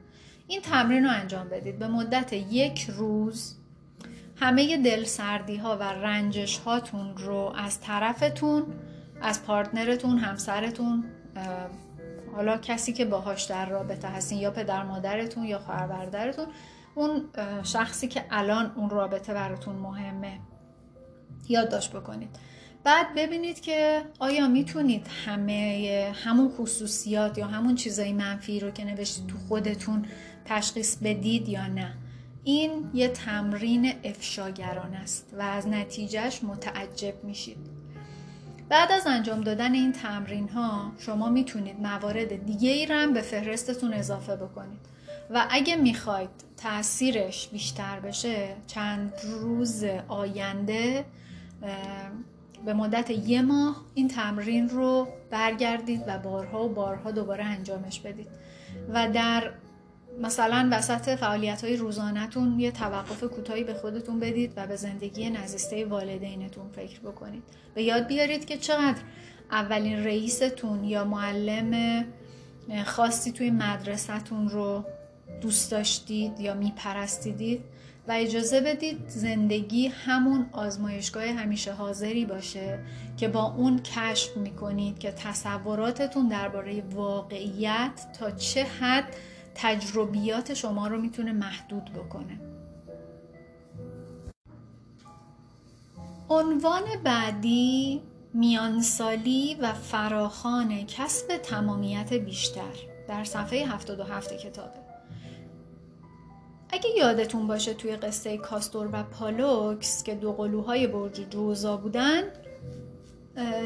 این 0.54 0.62
تمرین 0.62 1.04
رو 1.04 1.10
انجام 1.10 1.48
بدید. 1.48 1.78
به 1.78 1.88
مدت 1.88 2.32
یک 2.32 2.86
روز 2.88 3.54
همه 4.36 4.76
دلسردی 4.76 5.56
ها 5.56 5.76
و 5.76 5.82
رنجش 5.82 6.58
هاتون 6.58 7.16
رو 7.16 7.52
از 7.56 7.80
طرفتون 7.80 8.64
از 9.22 9.44
پارتنرتون 9.44 10.18
همسرتون 10.18 11.04
حالا 12.34 12.58
کسی 12.58 12.92
که 12.92 13.04
باهاش 13.04 13.44
در 13.44 13.68
رابطه 13.68 14.08
هستین 14.08 14.38
یا 14.38 14.50
پدر 14.50 14.82
مادرتون 14.82 15.44
یا 15.44 15.58
خواهر 15.58 15.86
برادرتون 15.86 16.46
اون 16.94 17.24
شخصی 17.62 18.08
که 18.08 18.24
الان 18.30 18.72
اون 18.76 18.90
رابطه 18.90 19.34
براتون 19.34 19.76
مهمه 19.76 20.38
یادداشت 21.48 21.92
بکنید. 21.92 22.28
بعد 22.84 23.06
ببینید 23.16 23.60
که 23.60 24.02
آیا 24.18 24.48
می‌تونید 24.48 25.06
همه 25.26 26.12
همون 26.24 26.48
خصوصیات 26.48 27.38
یا 27.38 27.46
همون 27.46 27.74
چیزای 27.74 28.12
منفی 28.12 28.60
رو 28.60 28.70
که 28.70 28.84
نوشتید 28.84 29.26
تو 29.26 29.38
خودتون 29.48 30.06
تشخیص 30.44 30.96
بدید 30.96 31.48
یا 31.48 31.66
نه. 31.66 31.94
این 32.44 32.90
یه 32.94 33.08
تمرین 33.08 33.92
افشاگران 34.04 34.94
است 34.94 35.34
و 35.38 35.42
از 35.42 35.68
نتیجهش 35.68 36.40
متعجب 36.44 37.24
میشید. 37.24 37.56
بعد 38.68 38.92
از 38.92 39.06
انجام 39.06 39.40
دادن 39.40 39.74
این 39.74 39.92
تمرین 39.92 40.48
ها 40.48 40.92
شما 40.98 41.30
می‌تونید 41.30 41.80
موارد 41.80 42.46
دیگه 42.46 42.70
ای 42.70 42.84
هم 42.84 43.12
به 43.12 43.20
فهرستتون 43.20 43.92
اضافه 43.92 44.36
بکنید. 44.36 44.80
و 45.30 45.46
اگه 45.50 45.76
می‌خواید 45.76 46.30
تاثیرش 46.56 47.48
بیشتر 47.48 48.00
بشه 48.00 48.56
چند 48.66 49.12
روز 49.22 49.84
آینده 50.08 51.04
به 52.64 52.74
مدت 52.74 53.10
یه 53.10 53.42
ماه 53.42 53.84
این 53.94 54.08
تمرین 54.08 54.68
رو 54.68 55.08
برگردید 55.30 56.02
و 56.06 56.18
بارها 56.18 56.64
و 56.64 56.68
بارها 56.68 57.10
دوباره 57.10 57.44
انجامش 57.44 58.00
بدید. 58.00 58.28
و 58.88 59.08
در 59.08 59.50
مثلا 60.20 60.68
وسط 60.72 61.08
فعالیت 61.08 61.64
های 61.64 61.76
روزانهتون 61.76 62.60
یه 62.60 62.70
توقف 62.70 63.24
کوتاهی 63.24 63.64
به 63.64 63.74
خودتون 63.74 64.20
بدید 64.20 64.52
و 64.56 64.66
به 64.66 64.76
زندگی 64.76 65.30
نزیسته 65.30 65.84
والدینتون 65.84 66.68
فکر 66.68 67.00
بکنید. 67.00 67.42
و 67.76 67.80
یاد 67.80 68.06
بیارید 68.06 68.44
که 68.44 68.56
چقدر 68.56 69.00
اولین 69.50 70.04
رئیستون 70.04 70.84
یا 70.84 71.04
معلم 71.04 72.04
خاصی 72.84 73.32
توی 73.32 73.50
مدرسهتون 73.50 74.48
رو 74.48 74.84
دوست 75.40 75.70
داشتید 75.70 76.40
یا 76.40 76.54
میپرستیدید 76.54 77.60
و 78.08 78.12
اجازه 78.12 78.60
بدید 78.60 79.08
زندگی 79.08 79.86
همون 79.86 80.46
آزمایشگاه 80.52 81.24
همیشه 81.24 81.72
حاضری 81.72 82.24
باشه 82.24 82.78
که 83.16 83.28
با 83.28 83.42
اون 83.42 83.78
کشف 83.78 84.36
می‌کنید 84.36 84.98
که 84.98 85.10
تصوراتتون 85.12 86.28
درباره 86.28 86.82
واقعیت 86.90 88.06
تا 88.18 88.30
چه 88.30 88.64
حد 88.64 89.16
تجربیات 89.54 90.54
شما 90.54 90.88
رو 90.88 91.00
می‌تونه 91.00 91.32
محدود 91.32 91.84
بکنه. 91.84 92.40
عنوان 96.28 96.82
بعدی 97.04 98.02
میانسالی 98.34 99.56
و 99.60 99.72
فراخان 99.72 100.86
کسب 100.86 101.36
تمامیت 101.36 102.12
بیشتر 102.12 102.74
در 103.08 103.24
صفحه 103.24 103.66
77 103.66 104.36
کتابه. 104.36 104.84
اگه 106.70 106.90
یادتون 106.96 107.46
باشه 107.46 107.74
توی 107.74 107.96
قصه 107.96 108.38
کاستور 108.38 108.88
و 108.92 109.02
پالوکس 109.02 110.02
که 110.02 110.14
دو 110.14 110.32
قلوهای 110.32 110.86
برج 110.86 111.20
جوزا 111.30 111.76
بودن 111.76 112.22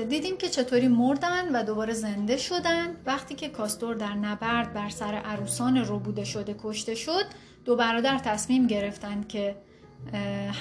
دیدیم 0.09 0.37
که 0.37 0.49
چطوری 0.49 0.89
مردن 0.89 1.57
و 1.57 1.63
دوباره 1.63 1.93
زنده 1.93 2.37
شدن. 2.37 2.97
وقتی 3.07 3.35
که 3.35 3.49
کاستور 3.49 3.95
در 3.95 4.15
نبرد 4.15 4.75
بر 4.75 4.89
سر 4.89 5.15
عروسان 5.15 5.77
روبوده 5.77 6.25
شده 6.25 6.57
کشته 6.63 6.95
شد 6.95 7.25
دو 7.65 7.77
برادر 7.77 8.19
تصمیم 8.19 8.67
گرفتند 8.67 9.29
که 9.29 9.57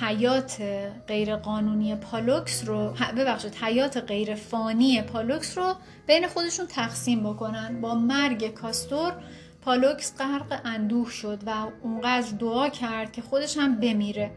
حیات 0.01 0.61
غیر 1.07 1.35
قانونی 1.35 1.95
پالوکس 1.95 2.67
رو 2.67 2.93
ببخشید 3.17 3.55
حیات 3.55 3.97
غیر 3.97 4.35
فانی 4.35 5.01
پالوکس 5.01 5.57
رو 5.57 5.75
بین 6.07 6.27
خودشون 6.27 6.67
تقسیم 6.67 7.23
بکنن. 7.23 7.81
با 7.81 7.95
مرگ 7.95 8.53
کاستور 8.53 9.13
پالوکس 9.61 10.13
غرق 10.17 10.61
اندوه 10.65 11.09
شد 11.09 11.39
و 11.45 11.51
اونقدر 11.83 12.31
دعا 12.39 12.69
کرد 12.69 13.11
که 13.11 13.21
خودش 13.21 13.57
هم 13.57 13.79
بمیره. 13.79 14.31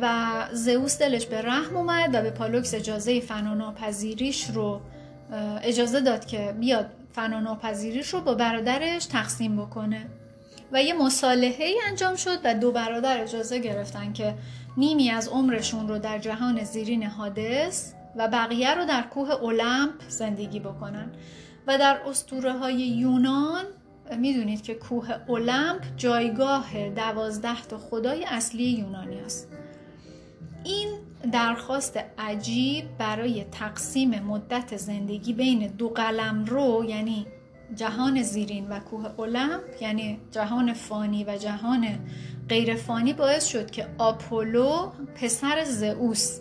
و 0.00 0.32
زئوس 0.52 0.98
دلش 0.98 1.26
به 1.26 1.42
رحم 1.42 1.76
اومد 1.76 2.10
و 2.12 2.22
به 2.22 2.30
پالوکس 2.30 2.74
اجازه 2.74 3.20
فناناپذیریش 3.20 4.50
رو 4.50 4.80
اجازه 5.62 6.00
داد 6.00 6.24
که 6.24 6.54
بیاد 6.60 6.86
فناناپذیریش 7.12 8.08
رو 8.14 8.20
با 8.20 8.34
برادرش 8.34 9.06
تقسیم 9.06 9.56
بکنه. 9.56 10.06
و 10.72 10.82
یه 10.82 10.94
مصالحه 10.94 11.64
ای 11.64 11.80
انجام 11.88 12.16
شد 12.16 12.38
و 12.44 12.54
دو 12.54 12.72
برادر 12.72 13.22
اجازه 13.22 13.58
گرفتن 13.58 14.12
که 14.12 14.34
نیمی 14.76 15.10
از 15.10 15.28
عمرشون 15.28 15.88
رو 15.88 15.98
در 15.98 16.18
جهان 16.18 16.64
زیرین 16.64 17.02
حادث 17.02 17.92
و 18.16 18.28
بقیه 18.28 18.74
رو 18.74 18.84
در 18.84 19.02
کوه 19.02 19.30
اولمپ 19.30 19.94
زندگی 20.08 20.60
بکنن. 20.60 21.10
و 21.66 21.78
در 21.78 22.00
اسطوره 22.06 22.52
های 22.52 22.74
یونان 22.74 23.64
می‌دونید 24.16 24.62
که 24.62 24.74
کوه 24.74 25.08
اولمپ 25.28 25.82
جایگاه 25.96 26.88
دوازده 26.88 27.62
تا 27.62 27.78
خدای 27.78 28.24
اصلی 28.24 28.64
یونانی 28.64 29.20
است. 29.20 29.55
این 30.66 30.88
درخواست 31.32 31.98
عجیب 32.18 32.84
برای 32.98 33.44
تقسیم 33.44 34.22
مدت 34.22 34.76
زندگی 34.76 35.32
بین 35.32 35.66
دو 35.66 35.88
قلم 35.88 36.44
رو 36.44 36.84
یعنی 36.88 37.26
جهان 37.74 38.22
زیرین 38.22 38.68
و 38.68 38.80
کوه 38.80 39.10
اولمپ 39.16 39.62
یعنی 39.80 40.18
جهان 40.30 40.72
فانی 40.72 41.24
و 41.24 41.36
جهان 41.36 41.86
غیر 42.48 42.74
فانی 42.74 43.12
باعث 43.12 43.46
شد 43.46 43.70
که 43.70 43.86
آپولو 43.98 44.92
پسر 45.20 45.64
زئوس 45.64 46.40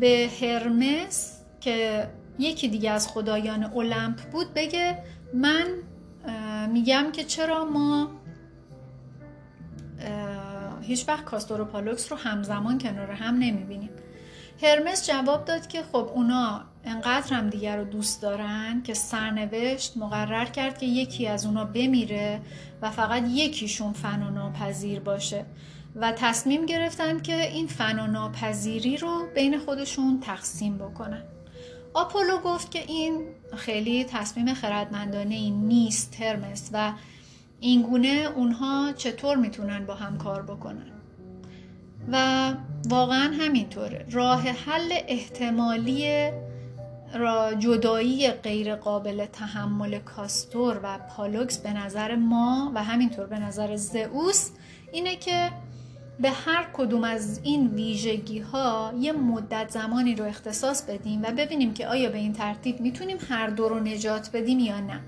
به 0.00 0.30
هرمس 0.40 1.38
که 1.60 2.08
یکی 2.38 2.68
دیگه 2.68 2.90
از 2.90 3.08
خدایان 3.08 3.64
اولمپ 3.64 4.30
بود 4.30 4.54
بگه 4.54 4.98
من 5.34 5.66
میگم 6.72 7.12
که 7.12 7.24
چرا 7.24 7.64
ما 7.64 8.10
هیچ 10.92 11.08
وقت 11.08 11.52
پالوکس 11.64 12.12
رو 12.12 12.18
همزمان 12.18 12.78
کنار 12.78 13.10
هم 13.10 13.34
نمی‌بینیم. 13.34 13.90
هرمس 14.62 15.10
جواب 15.10 15.44
داد 15.44 15.66
که 15.66 15.82
خب 15.82 16.10
اونا 16.14 16.64
انقدر 16.84 17.34
هم 17.34 17.50
دیگر 17.50 17.76
رو 17.76 17.84
دوست 17.84 18.22
دارن 18.22 18.82
که 18.82 18.94
سرنوشت 18.94 19.96
مقرر 19.96 20.44
کرد 20.44 20.78
که 20.78 20.86
یکی 20.86 21.26
از 21.26 21.46
اونا 21.46 21.64
بمیره 21.64 22.40
و 22.82 22.90
فقط 22.90 23.22
یکیشون 23.28 23.92
فنا 23.92 24.30
ناپذیر 24.30 25.00
باشه 25.00 25.44
و 25.96 26.12
تصمیم 26.12 26.66
گرفتن 26.66 27.20
که 27.20 27.48
این 27.48 27.66
فنا 27.66 28.06
ناپذیری 28.06 28.96
رو 28.96 29.26
بین 29.34 29.58
خودشون 29.58 30.20
تقسیم 30.20 30.78
بکنن. 30.78 31.22
آپولو 31.94 32.38
گفت 32.38 32.70
که 32.70 32.84
این 32.86 33.26
خیلی 33.56 34.04
تصمیم 34.04 34.54
خردمندانه 34.54 35.34
ای 35.34 35.50
نیست 35.50 36.20
هرمس 36.20 36.70
و 36.72 36.92
اینگونه 37.62 38.28
اونها 38.36 38.92
چطور 38.92 39.36
می‌تونن 39.36 39.86
با 39.86 39.94
هم 39.94 40.18
کار 40.18 40.42
بکنن؟ 40.42 40.90
و 42.12 42.52
واقعا 42.88 43.32
همینطوره. 43.40 44.06
راه 44.10 44.42
حل 44.42 44.92
احتمالی 45.08 46.30
را 47.14 47.54
جدایی 47.54 48.30
غیر 48.30 48.74
قابل 48.74 49.26
تحمل 49.26 49.98
کاستور 49.98 50.80
و 50.82 50.98
پالوکس 50.98 51.58
به 51.58 51.72
نظر 51.72 52.16
ما 52.16 52.72
و 52.74 52.84
همینطور 52.84 53.26
به 53.26 53.38
نظر 53.38 53.76
زئوس 53.76 54.50
اینه 54.92 55.16
که 55.16 55.50
به 56.20 56.30
هر 56.30 56.68
کدوم 56.72 57.04
از 57.04 57.40
این 57.42 57.66
ویژگی 57.66 58.38
ها 58.38 58.92
یه 59.00 59.12
مدت 59.12 59.70
زمانی 59.70 60.14
رو 60.14 60.24
اختصاص 60.24 60.82
بدیم 60.82 61.22
و 61.22 61.32
ببینیم 61.32 61.74
که 61.74 61.86
آیا 61.86 62.10
به 62.10 62.18
این 62.18 62.32
ترتیب 62.32 62.80
می‌تونیم 62.80 63.16
هر 63.28 63.46
دو 63.46 63.68
رو 63.68 63.80
نجات 63.80 64.30
بدیم 64.34 64.58
یا 64.58 64.80
نه. 64.80 65.00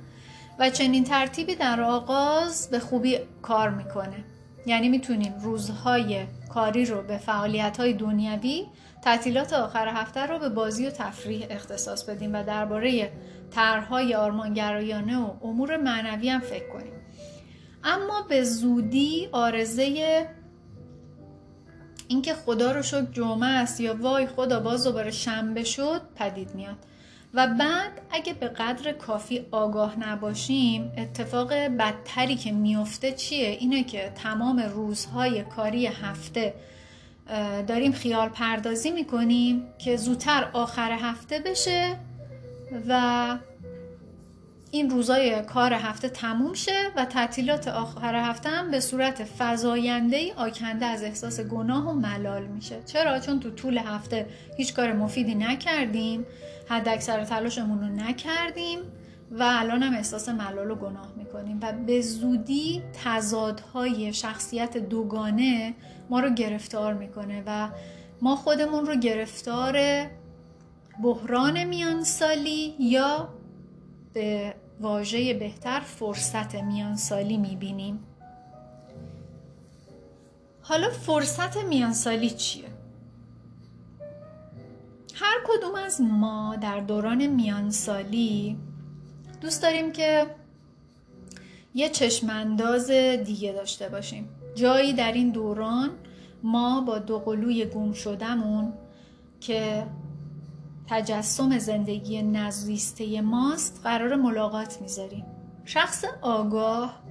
و 0.59 0.71
چنین 0.71 1.05
ترتیبی 1.05 1.55
در 1.55 1.81
آغاز 1.81 2.69
به 2.71 2.79
خوبی 2.79 3.19
کار 3.43 3.71
می‌کنه. 3.71 4.25
یعنی 4.67 4.89
می‌تونیم 4.89 5.35
روزهای 5.41 6.27
کاری 6.49 6.85
رو 6.85 7.03
به 7.03 7.19
فعالیت 7.19 7.77
های 7.77 7.93
دنیوی 7.93 8.67
تعطیلات 9.03 9.53
آخر 9.53 9.89
هفته 9.89 10.27
رو 10.27 10.39
به 10.39 10.49
بازی 10.49 10.87
و 10.87 10.91
تفریح 10.91 11.47
اختصاص 11.51 12.05
بدیم 12.05 12.35
و 12.35 12.45
درباره 12.45 13.13
طرحهای 13.51 14.15
آرمانگرایانه 14.15 15.19
و 15.19 15.31
امور 15.43 15.77
معنوی 15.77 16.29
هم 16.29 16.41
فکر 16.41 16.69
کنیم. 16.69 16.93
اما 17.85 18.23
به 18.29 18.45
زودی 18.45 19.29
آرزه 19.33 20.27
اینکه 22.09 22.35
خدا 22.35 22.73
رو 22.73 22.83
شکر 22.83 23.11
جمعه 23.13 23.49
است 23.49 23.81
یا 23.81 23.97
وای 24.01 24.27
خدا 24.27 24.61
باز 24.61 24.85
دوباره 24.85 25.11
شنبه 25.11 25.65
شد 25.65 26.01
پدید 26.15 26.55
میاد. 26.55 26.77
و 27.35 27.47
بعد 27.47 27.93
اگه 28.11 28.35
به 28.35 28.49
قدر 28.49 28.93
کافی 28.93 29.47
آگاه 29.51 29.99
نباشیم 29.99 30.93
اتفاق 30.97 31.53
بدتری 31.53 32.37
که 32.37 32.53
میفته 32.53 33.13
چیه؟ 33.13 33.49
اینه 33.49 33.85
که 33.85 34.13
تمام 34.15 34.61
روزهای 34.61 35.43
کاری 35.43 35.87
هفته 35.87 36.55
داریم 37.67 37.93
خیال 37.93 38.29
پردازی 38.29 38.91
می‌کنیم 38.91 39.67
که 39.79 39.97
زودتر 39.97 40.51
آخر 40.53 40.93
هفته 40.93 41.39
بشه 41.39 41.97
و 42.89 43.39
این 44.75 44.91
روزای 44.91 45.43
کار 45.43 45.73
هفته 45.73 46.09
تموم 46.09 46.55
شه 46.55 46.91
و 46.97 47.05
تعطیلات 47.05 47.69
آخر 47.69 48.15
هفته 48.15 48.49
هم 48.49 48.71
به 48.71 48.81
صورت 48.81 49.25
فضاینده 49.25 50.17
ای 50.17 50.33
آکنده 50.33 50.87
از 50.87 51.03
احساس 51.03 51.41
گناه 51.41 51.89
و 51.89 51.93
ملال 51.93 52.47
میشه. 52.47 52.83
چرا؟ 52.87 53.21
چون 53.21 53.41
تو 53.41 53.51
طول 53.51 53.79
هفته 53.79 54.27
هیچ 54.57 54.75
کار 54.75 54.93
مفیدی 54.93 55.35
نکردیم 55.35 56.27
حد 56.69 56.89
اکثر 56.89 57.25
تلاشمون 57.25 57.81
رو 57.81 57.87
نکردیم 57.87 58.79
و 59.31 59.43
الان 59.43 59.83
هم 59.83 59.95
احساس 59.95 60.29
ملال 60.29 60.71
و 60.71 60.75
گناه 60.75 61.13
می‌کنیم 61.17 61.59
و 61.63 61.73
به 61.73 62.01
زودی 62.01 62.83
تضادهای 63.05 64.13
شخصیت 64.13 64.77
دوگانه 64.77 65.75
ما 66.11 66.21
رو 66.21 66.31
گرفتار 66.31 66.95
می‌کنه 66.95 67.43
و 67.47 67.69
ما 68.23 68.37
خودمون 68.37 68.87
رو 68.87 68.97
گرفتار 68.97 70.07
بحران 71.03 71.65
میان 71.65 72.05
سالی 72.05 72.75
یا 72.79 73.29
به 74.15 74.55
واژه 74.85 75.35
بهتر 75.35 75.81
فرصت 75.81 76.55
میان 76.55 76.97
سالی 76.97 77.37
می‌بینیم 77.37 78.05
حالا 80.63 80.91
فرصت 80.91 81.57
میان 81.57 81.93
سالی 81.93 82.31
چیه؟ 82.31 82.65
هر 85.15 85.37
کدوم 85.47 85.75
از 85.75 86.01
ما 86.01 86.57
در 86.57 86.81
دوران 86.81 87.27
میانسالی 87.27 88.57
دوست 89.41 89.63
داریم 89.63 89.93
که 89.93 90.27
یه 91.75 91.89
چشمانداز 91.89 92.91
دیگه 93.25 93.53
داشته 93.53 93.89
باشیم 93.89 94.29
جایی 94.55 94.93
در 94.93 95.13
این 95.13 95.31
دوران 95.31 95.91
ما 96.43 96.81
با 96.81 96.99
دو 96.99 97.19
قلوی 97.19 97.65
گم 97.65 97.93
شدمون 97.93 98.73
که 99.41 99.87
تجسم 100.89 101.59
زندگی 101.59 102.23
نزویسته 102.23 103.21
ماست 103.21 103.81
قرار 103.85 104.15
ملاقات 104.15 104.81
می‌ذاریم. 104.81 105.25
شخص 105.65 106.05
آگاه 106.23 107.03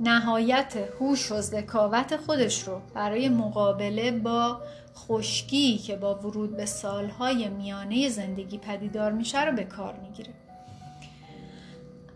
نهایت 0.00 0.76
هوش 1.00 1.32
و 1.32 1.40
ذکاوت 1.40 2.16
خودش 2.16 2.62
رو 2.62 2.80
برای 2.94 3.28
مقابله 3.28 4.10
با 4.10 4.60
خشکی 4.96 5.78
که 5.78 5.96
با 5.96 6.14
ورود 6.14 6.56
به 6.56 6.66
سالهای 6.66 7.48
میانه 7.48 8.08
زندگی 8.08 8.58
پدیدار 8.58 9.12
میشه 9.12 9.44
رو 9.44 9.56
به 9.56 9.64
کار 9.64 9.94
می‌گیره. 10.02 10.34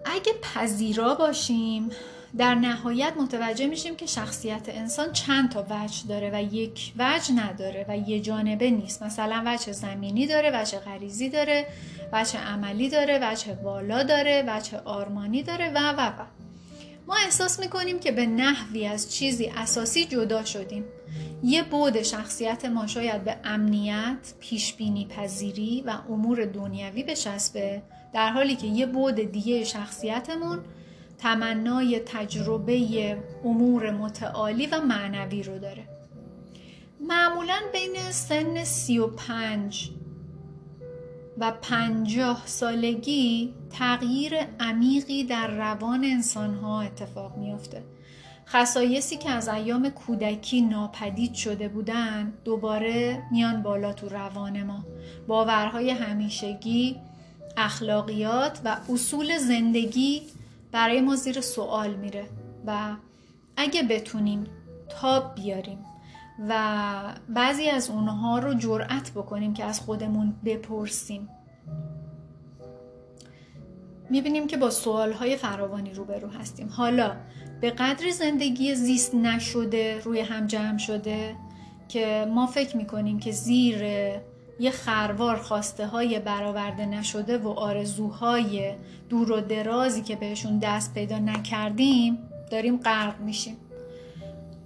اگه 0.05 0.33
پذیرا 0.43 1.15
باشیم 1.15 1.91
در 2.39 2.55
نهایت 2.55 3.13
متوجه 3.17 3.67
میشیم 3.67 3.97
که 3.97 4.07
شخصیت 4.07 4.69
انسان 4.69 5.13
چند 5.13 5.51
تا 5.51 5.67
وجه 5.71 6.09
داره 6.09 6.31
و 6.35 6.43
یک 6.55 6.93
وجه 6.99 7.33
نداره 7.35 7.87
و 7.89 7.97
یه 7.97 8.21
جانبه 8.21 8.71
نیست. 8.71 9.03
مثلا 9.03 9.43
وجه 9.47 9.73
زمینی 9.73 10.27
داره 10.27 10.63
وجه 10.63 10.79
غریزی 10.79 11.29
داره 11.29 11.67
وجه 12.13 12.39
عملی 12.39 12.89
داره 12.89 13.19
وجه 13.23 13.55
بالا 13.55 14.03
داره 14.03 14.45
وجه 14.49 14.79
آرمانی 14.79 15.43
داره 15.43 15.73
و 15.75 15.79
و 15.79 16.09
و. 16.09 16.25
ما 17.07 17.17
احساس 17.25 17.61
می‌کنیم 17.61 17.99
که 17.99 18.13
به 18.13 18.27
نحوی 18.27 18.87
از 18.87 19.15
چیزی 19.15 19.53
اساسی 19.57 20.05
جدا 20.05 20.45
شدیم. 20.45 20.85
یه 21.45 21.63
بود 21.63 22.03
شخصیت 22.03 22.65
ما 22.65 22.87
شاید 22.87 23.25
به 23.25 23.37
امنیت، 23.45 24.35
پیشبینی 24.41 25.07
پذیری 25.07 25.85
و 25.87 25.95
امور 26.11 26.45
دنیوی 26.45 27.03
بچسبه 27.03 27.83
در 28.15 28.29
حالی 28.29 28.57
که 28.57 28.67
یه 28.67 28.87
بود 28.87 29.15
دیگه 29.15 29.65
شخصیتمون 29.65 30.59
تمنای 31.23 32.01
تجربه 32.07 33.17
امور 33.45 33.91
متعالی 33.91 34.67
و 34.67 34.81
معنوی 34.81 35.43
رو 35.43 35.59
داره. 35.59 35.85
معمولا 37.01 37.59
بین 37.73 38.11
سن 38.11 38.65
سی 38.65 38.99
و 38.99 39.07
پنج 39.07 39.91
و 41.39 41.53
پنجاه 41.63 42.43
سالگی 42.47 43.55
تغییر 43.71 44.35
عمیقی 44.61 45.25
در 45.25 45.47
روان 45.47 46.05
انسانها 46.05 46.81
اتفاق 46.81 47.37
میافته. 47.37 47.83
خصایصی 48.47 49.17
که 49.17 49.31
از 49.31 49.49
ایام 49.49 49.89
کودکی 49.91 50.61
ناپدید 50.61 51.35
شده 51.35 51.69
بودن 51.69 52.33
دوباره 52.45 53.23
میان 53.33 53.63
بالا 53.63 53.93
تو 53.93 54.09
روان 54.09 54.63
ما. 54.63 54.85
باورهای 55.29 55.91
همیشگی 55.91 56.97
اخلاقیات 57.57 58.61
و 58.65 58.77
اصول 58.93 59.39
زندگی 59.39 60.23
برای 60.73 61.01
ما 61.01 61.17
زیر 61.17 61.41
سوال 61.41 61.95
میره 61.95 62.25
و 62.67 62.97
اگه 63.57 63.83
بتونیم 63.83 64.47
تاب 64.89 65.35
بیاریم 65.35 65.79
و 66.49 67.15
بعضی 67.29 67.69
از 67.69 67.91
اونها 67.91 68.39
رو 68.39 68.55
جرأت 68.55 69.11
بکنیم 69.11 69.55
که 69.55 69.65
از 69.65 69.81
خودمون 69.81 70.35
بپرسیم. 70.45 71.29
می‌بینیم 74.11 74.47
که 74.47 74.57
با 74.57 74.71
سوالهای 74.71 75.37
فراوانی 75.37 75.95
روبرو 75.95 76.29
هستیم. 76.29 76.69
حالا 76.69 77.17
به 77.61 77.71
قدر 77.71 78.11
زندگی 78.11 78.75
زیست 78.75 79.15
نشده 79.15 80.01
روی 80.01 80.21
هم 80.21 80.47
جمع 80.47 80.79
شده 80.79 81.37
که 81.89 82.27
ما 82.31 82.47
فکر 82.47 82.77
می‌کنیم 82.77 83.19
که 83.19 83.33
زیر 83.33 83.85
یه 84.63 84.71
خروار 84.71 85.37
خواسته 85.37 85.87
های 85.87 86.19
برآورده 86.19 86.87
نشده 86.87 87.39
و 87.39 87.49
آرزوهای 87.49 88.75
دور 89.09 89.33
و 89.33 89.41
درازی 89.41 90.03
که 90.03 90.17
بهشون 90.17 90.59
دست 90.59 90.95
پیدا 90.95 91.19
نکردیم 91.19 92.19
داریم 92.51 92.77
غرق 92.77 93.21
میشیم. 93.21 93.57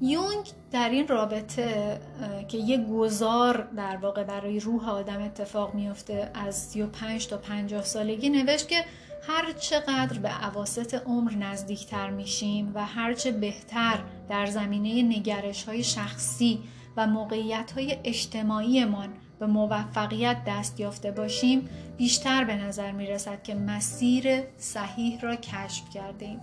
یونگ 0.00 0.46
در 0.72 0.90
این 0.90 1.08
رابطه 1.08 2.00
که 2.48 2.58
یه 2.58 2.84
گذار 2.84 3.68
در 3.76 3.96
واقع 3.96 4.24
برای 4.24 4.60
روح 4.60 4.88
آدم 4.88 5.22
اتفاق 5.22 5.74
میفته 5.74 6.30
از 6.34 6.54
35 6.56 7.26
تا 7.26 7.36
50 7.36 7.82
سالگی 7.82 8.28
نوشت 8.28 8.68
که 8.68 8.84
هر 9.28 9.52
چقدر 9.52 10.18
به 10.18 10.28
عواست 10.28 10.94
عمر 10.94 11.34
نزدیکتر 11.34 12.10
میشیم 12.10 12.72
و 12.74 12.86
هرچه 12.86 13.32
بهتر 13.32 13.98
در 14.28 14.46
زمینه 14.46 15.02
نگرش 15.02 15.64
های 15.64 15.84
شخصی 15.84 16.62
و 16.96 17.06
موقعیت 17.06 17.72
های 17.72 17.98
اجتماعیمان 18.04 19.08
به 19.38 19.46
موفقیت 19.46 20.36
دست 20.46 20.80
یافته 20.80 21.10
باشیم 21.10 21.68
بیشتر 21.96 22.44
به 22.44 22.56
نظر 22.56 22.90
می 22.90 23.06
رسد 23.06 23.42
که 23.42 23.54
مسیر 23.54 24.42
صحیح 24.58 25.20
را 25.20 25.36
کشف 25.36 25.90
کردیم 25.94 26.40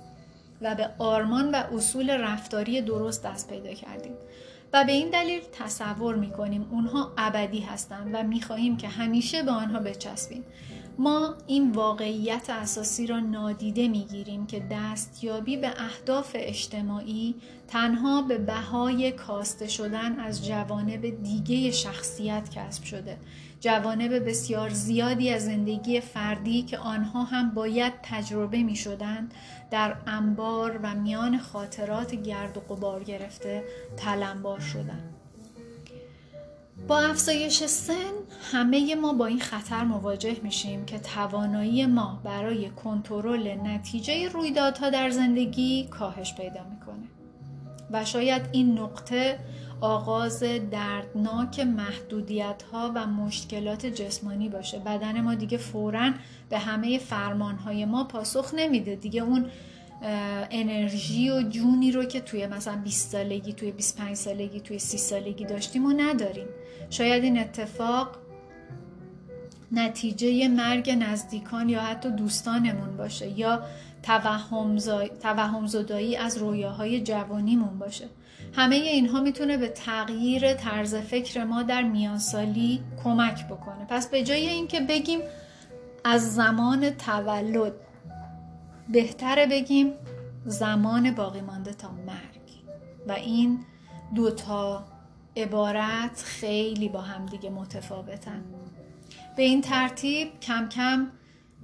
و 0.61 0.75
به 0.75 0.89
آرمان 0.97 1.51
و 1.51 1.55
اصول 1.55 2.09
رفتاری 2.09 2.81
درست 2.81 3.23
دست 3.23 3.49
پیدا 3.49 3.73
کردیم 3.73 4.13
و 4.73 4.83
به 4.83 4.91
این 4.91 5.09
دلیل 5.09 5.41
تصور 5.59 6.15
می 6.15 6.31
کنیم 6.31 6.67
اونها 6.71 7.11
ابدی 7.17 7.59
هستند 7.59 8.09
و 8.13 8.23
می 8.23 8.41
خواهیم 8.41 8.77
که 8.77 8.87
همیشه 8.87 9.43
به 9.43 9.51
آنها 9.51 9.79
بچسبیم. 9.79 10.43
ما 10.97 11.35
این 11.47 11.71
واقعیت 11.71 12.49
اساسی 12.49 13.07
را 13.07 13.19
نادیده 13.19 13.87
می‌گیریم 13.87 14.45
که 14.45 14.67
دستیابی 14.71 15.57
به 15.57 15.73
اهداف 15.77 16.31
اجتماعی 16.39 17.35
تنها 17.67 18.21
به 18.21 18.37
بهای 18.37 19.11
کاسته 19.11 19.67
شدن 19.67 20.19
از 20.19 20.47
جوانب 20.47 21.23
دیگه 21.23 21.71
شخصیت 21.71 22.49
کسب 22.49 22.83
شده 22.83 23.17
جوانب 23.59 24.29
بسیار 24.29 24.69
زیادی 24.69 25.29
از 25.29 25.45
زندگی 25.45 26.01
فردی 26.01 26.61
که 26.61 26.77
آنها 26.77 27.23
هم 27.23 27.49
باید 27.49 27.93
تجربه 28.03 28.63
می 28.63 28.75
شدند 28.75 29.33
در 29.71 29.95
انبار 30.07 30.79
و 30.83 30.95
میان 30.95 31.37
خاطرات 31.37 32.15
گرد 32.15 32.57
و 32.57 32.59
قبار 32.59 33.03
گرفته 33.03 33.63
تلمبار 33.97 34.59
شدند. 34.59 35.22
با 36.87 36.99
افزایش 36.99 37.63
سن 37.63 38.13
همه 38.51 38.95
ما 38.95 39.13
با 39.13 39.25
این 39.25 39.39
خطر 39.39 39.83
مواجه 39.83 40.37
میشیم 40.43 40.85
که 40.85 40.99
توانایی 40.99 41.85
ما 41.85 42.21
برای 42.23 42.69
کنترل 42.69 43.55
نتیجه 43.63 44.29
رویدادها 44.29 44.89
در 44.89 45.09
زندگی 45.09 45.87
کاهش 45.87 46.33
پیدا 46.33 46.63
می‌کنه. 46.69 47.07
و 47.91 48.05
شاید 48.05 48.41
این 48.51 48.79
نقطه 48.79 49.39
آغاز 49.81 50.43
دردناک 50.71 51.59
محدودیت 51.59 52.63
ها 52.71 52.91
و 52.95 53.07
مشکلات 53.07 53.85
جسمانی 53.85 54.49
باشه. 54.49 54.79
بدن 54.79 55.21
ما 55.21 55.35
دیگه 55.35 55.57
فورا 55.57 56.11
به 56.49 56.59
همه 56.59 56.97
فرمان 56.97 57.55
های 57.55 57.85
ما 57.85 58.03
پاسخ 58.03 58.53
نمیده. 58.53 58.95
دیگه 58.95 59.21
اون 59.21 59.45
انرژی 60.51 61.29
و 61.29 61.41
جونی 61.41 61.91
رو 61.91 62.03
که 62.03 62.21
توی 62.21 62.47
مثلا 62.47 62.75
20 62.83 63.11
سالگی 63.11 63.53
توی 63.53 63.71
25 63.71 64.15
سالگی 64.15 64.59
توی 64.59 64.79
30 64.79 64.97
سالگی 64.97 65.45
داشتیم 65.45 65.85
و 65.85 65.93
نداریم. 65.97 66.47
شاید 66.89 67.23
این 67.23 67.39
اتفاق 67.39 68.17
نتیجه 69.71 70.47
مرگ 70.47 70.89
نزدیکان 70.89 71.69
یا 71.69 71.81
حتی 71.81 72.11
دوستانمون 72.11 72.97
باشه 72.97 73.39
یا 73.39 73.63
توهم 75.21 75.67
زدایی 75.67 76.15
از 76.15 76.37
رویاهای 76.37 77.01
جوانیمون 77.01 77.79
باشه. 77.79 78.09
همه 78.53 78.75
اینها 78.75 79.21
می‌تونه 79.21 79.57
به 79.57 79.67
تغییر 79.67 80.53
طرز 80.53 80.95
فکر 80.95 81.43
ما 81.43 81.63
در 81.63 81.81
میانسالی 81.81 82.79
کمک 83.03 83.47
بکنه. 83.47 83.85
پس 83.89 84.09
به 84.09 84.23
جای 84.23 84.49
اینکه 84.49 84.79
بگیم 84.79 85.19
از 86.03 86.35
زمان 86.35 86.89
تولد 86.89 87.73
بهتره 88.89 89.47
بگیم 89.47 89.93
زمان 90.45 91.11
باقی 91.11 91.41
مانده 91.41 91.73
تا 91.73 91.91
مرگ. 91.91 92.63
و 93.07 93.11
این 93.11 93.59
دوتا 94.15 94.85
عبارت 95.37 96.23
خیلی 96.25 96.89
با 96.89 97.01
هم 97.01 97.25
دیگه 97.25 97.49
متفاوتن. 97.49 98.43
به 99.37 99.43
این 99.43 99.61
ترتیب 99.61 100.39
کم 100.39 100.69
کم 100.69 101.07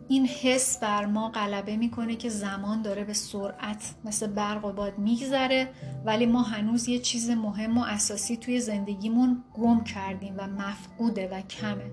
این 0.08 0.26
حس 0.26 0.80
بر 0.80 1.06
ما 1.06 1.30
غلبه 1.30 1.78
می‌کنه 1.78 2.16
که 2.16 2.30
زمان 2.30 2.82
داره 2.82 3.04
به 3.04 3.14
سرعت 3.14 3.96
مثل 4.06 4.28
برق 4.28 4.66
و 4.66 4.72
باد 4.72 4.98
میگذره 4.98 5.70
ولی 6.06 6.26
ما 6.26 6.42
هنوز 6.42 6.88
یه 6.90 7.00
چیز 7.00 7.30
مهم 7.30 7.78
و 7.78 7.84
اساسی 7.84 8.38
توی 8.38 8.60
زندگیمون 8.60 9.44
گم 9.54 9.84
کردیم 9.84 10.36
و 10.38 10.48
مفقوده 10.48 11.30
و 11.32 11.42
کمه. 11.42 11.92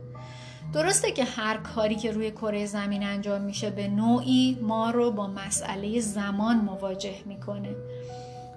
درسته 0.73 1.13
که 1.13 1.25
هر 1.25 1.57
کاری 1.57 1.95
که 1.95 2.11
روی 2.11 2.31
کره 2.31 2.67
زمین 2.67 3.03
انجام 3.03 3.43
میشه 3.43 3.71
به 3.71 3.89
نوعی 3.89 4.59
ما 4.63 4.91
رو 4.91 5.11
با 5.11 5.27
مسئله 5.27 6.01
زمان 6.01 6.57
مواجه 6.57 7.17
می‌کنه. 7.27 7.77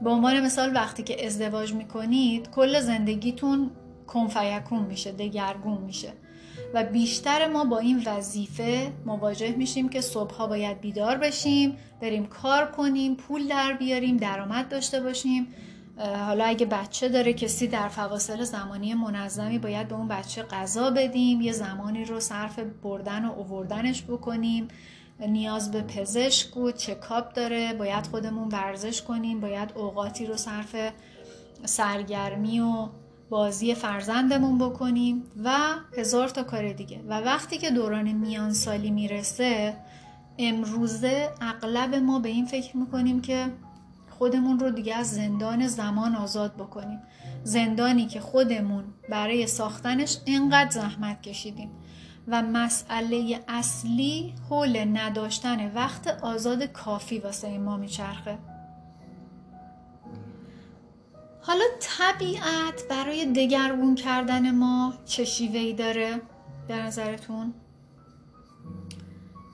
به 0.01 0.09
عنوان 0.09 0.45
مثال 0.45 0.75
وقتی 0.75 1.03
که 1.03 1.25
ازدواج 1.25 1.73
می‌کنید 1.73 2.49
کل 2.49 2.79
زندگیتون 2.79 3.71
کنفیکون 4.07 4.79
میشه 4.79 5.11
دگرگون 5.11 5.77
میشه 5.77 6.13
و 6.73 6.83
بیشتر 6.83 7.47
ما 7.47 7.63
با 7.63 7.77
این 7.77 8.03
وظیفه 8.05 8.91
مواجه 9.05 9.51
میشیم 9.57 9.89
که 9.89 10.01
صبحها 10.01 10.47
باید 10.47 10.81
بیدار 10.81 11.17
بشیم 11.17 11.77
بریم 12.01 12.25
کار 12.25 12.71
کنیم 12.71 13.15
پول 13.15 13.47
در 13.47 13.73
بیاریم 13.73 14.17
درآمد 14.17 14.69
داشته 14.69 15.01
باشیم 15.01 15.47
حالا 15.99 16.45
اگه 16.45 16.65
بچه 16.65 17.09
داره 17.09 17.33
کسی 17.33 17.67
در 17.67 17.87
فواصل 17.87 18.43
زمانی 18.43 18.93
منظمی 18.93 19.59
باید 19.59 19.87
به 19.87 19.95
اون 19.95 20.07
بچه 20.07 20.43
غذا 20.43 20.89
بدیم 20.89 21.41
یه 21.41 21.51
زمانی 21.51 22.05
رو 22.05 22.19
صرف 22.19 22.59
بردن 22.59 23.25
و 23.25 23.31
اووردنش 23.31 24.03
بکنیم. 24.03 24.67
نیاز 25.27 25.71
به 25.71 25.81
پزشک 25.81 26.57
و 26.57 26.71
چکاپ 26.71 27.33
داره 27.33 27.73
باید 27.73 28.07
خودمون 28.07 28.47
ورزش 28.47 29.01
کنیم 29.01 29.39
باید 29.39 29.71
اوقاتی 29.75 30.25
رو 30.25 30.37
صرف 30.37 30.75
سرگرمی 31.65 32.59
و 32.59 32.87
بازی 33.29 33.75
فرزندمون 33.75 34.57
بکنیم 34.57 35.23
و 35.43 35.57
هزار 35.97 36.29
تا 36.29 36.43
کار 36.43 36.73
دیگه. 36.73 37.01
و 37.07 37.19
وقتی 37.19 37.57
که 37.57 37.71
دوران 37.71 38.11
میان 38.11 38.53
سالی 38.53 38.91
می‌رسه 38.91 39.77
امروزه 40.37 41.29
اغلب 41.41 41.95
ما 41.95 42.19
به 42.19 42.29
این 42.29 42.45
فکر 42.45 42.77
می‌کنیم 42.77 43.21
که 43.21 43.45
خودمون 44.19 44.59
رو 44.59 44.69
دیگه 44.69 44.95
از 44.95 45.11
زندان 45.11 45.67
زمان 45.67 46.15
آزاد 46.15 46.55
بکنیم 46.55 47.01
زندانی 47.43 48.05
که 48.05 48.19
خودمون 48.19 48.83
برای 49.09 49.47
ساختنش 49.47 50.17
انقدر 50.27 50.69
زحمت 50.69 51.21
کشیدیم 51.21 51.71
و 52.27 52.41
مسئله 52.41 53.39
اصلی 53.47 54.33
حول 54.49 54.97
نداشتن 54.97 55.73
وقت 55.73 56.07
آزاد 56.07 56.63
کافی 56.63 57.19
واسه 57.19 57.57
ما 57.57 57.77
میچرخه 57.77 58.37
حالا 61.41 61.65
طبیعت 61.79 62.83
برای 62.89 63.25
دگرگون 63.25 63.95
کردن 63.95 64.51
ما 64.51 64.93
چه 65.05 65.25
شیوهی 65.25 65.73
داره 65.73 66.21
در 66.67 66.81
نظرتون؟ 66.81 67.53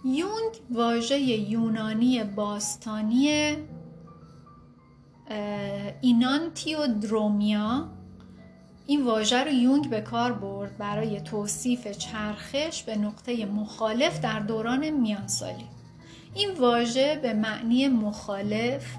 یونگ 0.06 0.54
واژه 0.70 1.20
یونانی 1.20 2.24
باستانی 2.24 3.56
درومیا 7.02 7.90
این 8.88 9.06
واژه 9.06 9.44
رو 9.44 9.52
یونگ 9.52 9.90
به 9.90 10.02
کار 10.02 10.34
برد 10.34 10.78
برای 10.78 11.22
توصیف 11.22 11.88
چرخش 11.88 12.84
به 12.84 12.96
نقطه 12.96 13.46
مخالف 13.46 14.20
در 14.20 14.40
دوران 14.40 14.90
میانسالی. 14.90 15.66
این 16.34 16.52
واژه 16.52 17.20
به 17.22 17.34
معنی 17.34 17.88
مخالف 17.88 18.96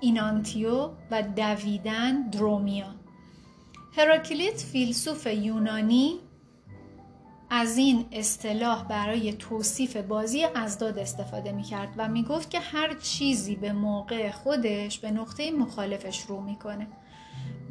اینانتیو 0.00 0.90
و 1.10 1.22
دویدن 1.22 2.30
درومیا. 2.30 2.94
هراکلیت 3.96 4.60
فیلسوف 4.60 5.26
یونانی 5.26 6.18
از 7.50 7.78
این 7.78 8.04
اصطلاح 8.12 8.84
برای 8.84 9.32
توصیف 9.32 9.96
بازی 9.96 10.44
ازداد 10.54 10.98
استفاده 10.98 11.52
می 11.52 11.62
کرد 11.62 11.88
و 11.96 12.08
می 12.08 12.22
گفت 12.22 12.50
که 12.50 12.60
هر 12.60 12.94
چیزی 12.94 13.56
به 13.56 13.72
موقع 13.72 14.30
خودش 14.30 14.98
به 14.98 15.10
نقطه 15.10 15.50
مخالفش 15.50 16.20
رو 16.20 16.40
می‌کنه. 16.40 16.86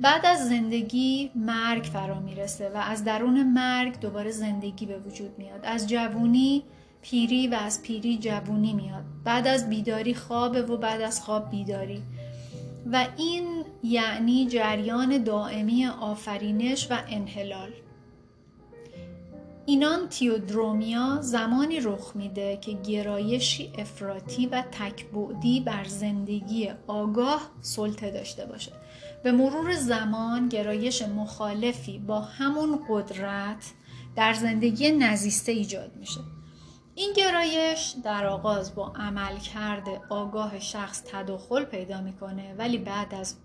بعد 0.01 0.25
از 0.25 0.49
زندگی 0.49 1.31
مرگ 1.35 1.83
فرا 1.83 2.19
می‌رسه 2.19 2.69
و 2.69 2.77
از 2.77 3.03
درون 3.03 3.43
مرگ 3.53 3.99
دوباره 3.99 4.31
زندگی 4.31 4.85
به 4.85 4.99
وجود 4.99 5.37
میاد. 5.37 5.59
از 5.63 5.89
جوونی 5.89 6.63
پیری 7.01 7.47
و 7.47 7.53
از 7.53 7.81
پیری 7.81 8.17
جوونی 8.17 8.73
میاد. 8.73 9.03
بعد 9.23 9.47
از 9.47 9.69
بیداری 9.69 10.13
خوابه 10.13 10.61
و 10.61 10.77
بعد 10.77 11.01
از 11.01 11.21
خواب 11.21 11.49
بیداری. 11.49 12.03
و 12.91 13.07
این 13.17 13.65
یعنی 13.83 14.47
جریان 14.47 15.23
دائمی 15.23 15.85
آفرینش 15.85 16.91
و 16.91 16.97
انحلال 17.09 17.69
اینان 19.67 20.09
تیودرومیا 20.09 21.21
زمانی 21.21 21.79
رخ 21.79 22.11
میده 22.15 22.57
که 22.57 22.71
گرایشی 22.71 23.73
افراطی 23.77 24.47
و 24.47 24.63
تکبعدی 24.71 25.59
بر 25.59 25.83
زندگی 25.83 26.71
آگاه 26.87 27.49
سلطه 27.61 28.11
داشته 28.11 28.45
باشه. 28.45 28.71
به 29.23 29.31
مرور 29.31 29.75
زمان 29.75 30.49
گرایش 30.49 31.01
مخالفی 31.01 31.99
با 31.99 32.19
همون 32.21 32.79
قدرت 32.89 33.71
در 34.15 34.33
زندگی 34.33 34.91
نزیسته 34.91 35.51
ایجاد 35.51 35.91
میشه. 35.95 36.21
این 36.95 37.13
گرایش 37.13 37.95
در 38.03 38.25
آغاز 38.25 38.75
با 38.75 38.93
عمل 38.95 39.37
کرده 39.37 40.01
آگاه 40.09 40.59
شخص 40.59 41.03
تداخل 41.05 41.63
پیدا 41.63 42.01
می‌کنه 42.01 42.53
ولی 42.57 42.77
بعد 42.77 43.13
از 43.13 43.35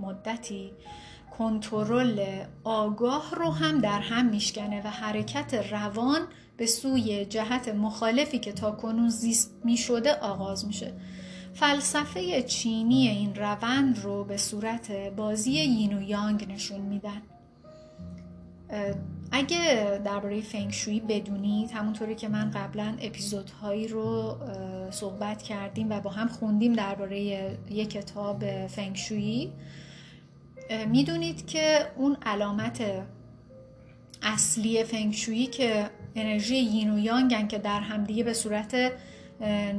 مدتی 0.00 0.72
کنترل 1.40 2.44
آگاه 2.64 3.34
رو 3.34 3.50
هم 3.50 3.78
در 3.78 4.00
هم 4.00 4.26
میشکنه 4.26 4.82
و 4.82 4.90
حرکت 4.90 5.54
روان 5.72 6.20
به 6.56 6.66
سوی 6.66 7.24
جهت 7.24 7.68
مخالفی 7.68 8.38
که 8.38 8.52
تا 8.52 8.70
کنون 8.70 9.08
زیست 9.08 9.54
می 9.64 9.76
شده 9.76 10.14
آغاز 10.14 10.66
میشه. 10.66 10.92
فلسفه 11.54 12.42
چینی 12.42 13.08
این 13.08 13.34
روند 13.34 13.98
رو 13.98 14.24
به 14.24 14.36
صورت 14.36 14.92
بازی 14.92 15.50
یین 15.50 15.98
و 15.98 16.02
یانگ 16.02 16.52
نشون 16.52 16.80
میدن. 16.80 17.22
اگه 19.32 20.00
درباره 20.04 20.40
فنگشویی 20.40 21.00
بدونید 21.00 21.70
همونطوری 21.70 22.14
که 22.14 22.28
من 22.28 22.50
قبلا 22.50 22.94
اپیزودهایی 23.00 23.88
رو 23.88 24.36
صحبت 24.90 25.42
کردیم 25.42 25.90
و 25.90 26.00
با 26.00 26.10
هم 26.10 26.28
خوندیم 26.28 26.72
درباره 26.72 27.20
یک 27.70 27.90
کتاب 27.90 28.66
فنگشویی 28.66 29.52
می‌دونید 30.88 31.46
که 31.46 31.86
اون 31.96 32.16
علامت 32.22 32.82
اصلی 34.22 34.84
فنگشویی 34.84 35.46
که 35.46 35.90
انرژی 36.14 36.56
یین 36.56 36.90
و 36.90 36.98
یانگن 36.98 37.48
که 37.48 37.58
در 37.58 37.80
همدیگه 37.80 38.24
به 38.24 38.32
صورت 38.32 38.92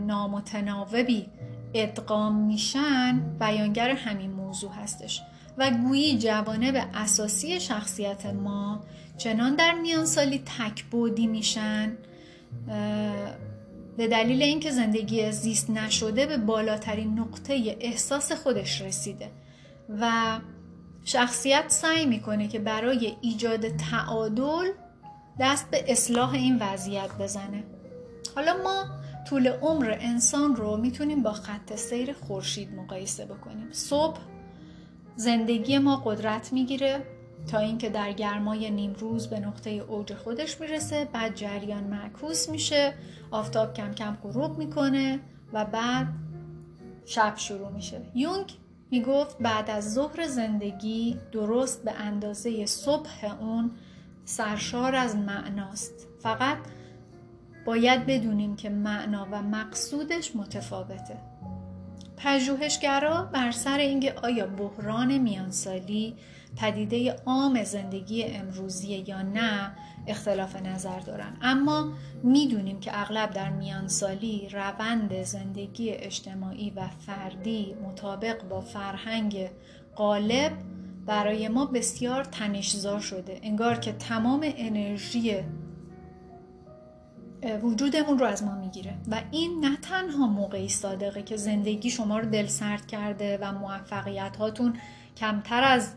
نامتناوبی 0.07 1.25
ادغام 1.73 2.35
میشن 2.35 3.37
بیانگر 3.39 3.89
همین 3.89 4.31
موضوع 4.31 4.71
هستش. 4.71 5.21
و 5.57 5.71
گویی 5.71 6.17
جوانب 6.17 6.87
اساسی 6.93 7.59
شخصیت 7.59 8.25
ما 8.25 8.83
چنان 9.17 9.55
در 9.55 9.73
میان 9.73 10.05
سالی 10.05 10.43
تکبودی 10.57 11.27
میشن 11.27 11.97
به 13.97 14.07
دلیل 14.07 14.41
اینکه 14.41 14.71
زندگی 14.71 15.31
زیست 15.31 15.69
نشده 15.69 16.25
به 16.25 16.37
بالاترین 16.37 17.19
نقطه 17.19 17.77
احساس 17.79 18.31
خودش 18.31 18.81
رسیده. 18.81 19.29
و 19.99 20.11
شخصیت 21.05 21.65
سعی 21.67 22.05
می‌کنه 22.05 22.47
که 22.47 22.59
برای 22.59 23.17
ایجاد 23.21 23.67
تعادل 23.67 24.71
دست 25.39 25.71
به 25.71 25.91
اصلاح 25.91 26.33
این 26.33 26.57
وضعیت 26.61 27.17
بزنه. 27.19 27.63
حالا 28.35 28.53
ما 28.63 28.85
طول 29.29 29.47
عمر 29.47 29.97
انسان 29.99 30.55
رو 30.55 30.77
می‌تونیم 30.77 31.23
با 31.23 31.33
خط 31.33 31.75
سیر 31.75 32.13
خورشید 32.13 32.75
مقایسه 32.75 33.25
بکنیم. 33.25 33.67
صبح 33.71 34.19
زندگی 35.15 35.77
ما 35.77 35.95
قدرت 36.05 36.53
می‌گیره 36.53 37.03
تا 37.47 37.59
اینکه 37.59 37.89
در 37.89 38.11
گرمای 38.11 38.71
نیمروز 38.71 39.27
به 39.27 39.39
نقطه 39.39 39.69
اوج 39.69 40.13
خودش 40.13 40.61
می‌رسه 40.61 41.07
بعد 41.13 41.35
جریان 41.35 41.83
معکوس 41.83 42.49
میشه 42.49 42.93
آفتاب 43.31 43.73
کم 43.73 43.93
کم 43.93 44.17
غروب 44.23 44.57
می‌کنه 44.57 45.19
و 45.53 45.65
بعد 45.65 46.07
شب 47.05 47.33
شروع 47.35 47.69
میشه. 47.69 48.01
یونگ 48.15 48.53
می‌گفت 48.91 49.37
بعد 49.37 49.69
از 49.69 49.93
ظهر 49.93 50.27
زندگی 50.27 51.17
درست 51.31 51.83
به 51.83 51.91
اندازه 51.91 52.65
صبح 52.65 53.41
اون 53.41 53.71
سرشار 54.25 54.95
از 54.95 55.15
معناست. 55.15 56.07
فقط 56.19 56.57
باید 57.65 58.05
بدونیم 58.05 58.55
که 58.55 58.69
معنا 58.69 59.27
و 59.31 59.41
مقصودش 59.41 60.35
متفاوته. 60.35 61.17
پژوهشگرا 62.17 63.23
بر 63.23 63.51
سر 63.51 63.77
اینکه 63.77 64.13
آیا 64.13 64.47
بحران 64.47 65.17
میانسالی 65.17 66.15
پدیده 66.57 67.15
عام 67.25 67.63
زندگی 67.63 68.23
امروزی 68.23 68.87
یا 69.07 69.21
نه 69.21 69.71
اختلاف 70.07 70.55
نظر 70.55 70.99
دارن. 70.99 71.37
اما 71.41 71.93
می‌دونیم 72.23 72.79
که 72.79 72.99
اغلب 73.01 73.31
در 73.31 73.49
میانسالی 73.49 74.49
روند 74.49 75.23
زندگی 75.23 75.89
اجتماعی 75.91 76.69
و 76.69 76.87
فردی 76.87 77.75
مطابق 77.83 78.43
با 78.43 78.61
فرهنگ 78.61 79.49
غالب 79.95 80.51
برای 81.05 81.47
ما 81.47 81.65
بسیار 81.65 82.23
تنشزا 82.23 82.99
شده. 82.99 83.39
انگار 83.43 83.75
که 83.75 83.91
تمام 83.91 84.41
انرژی 84.57 85.35
وجودمون 87.63 88.19
رو 88.19 88.25
از 88.25 88.43
ما 88.43 88.55
می‌گیره. 88.55 88.93
و 89.11 89.21
این 89.31 89.65
نه 89.65 89.77
تنها 89.77 90.27
موقعی 90.27 90.69
صادقه 90.69 91.23
که 91.23 91.37
زندگی 91.37 91.89
شما 91.89 92.19
رو 92.19 92.29
دل 92.29 92.45
سرد 92.45 92.87
کرده 92.87 93.39
و 93.41 93.51
موفقیت 93.51 94.37
هاتون 94.37 94.73
کمتر 95.17 95.63
از 95.63 95.93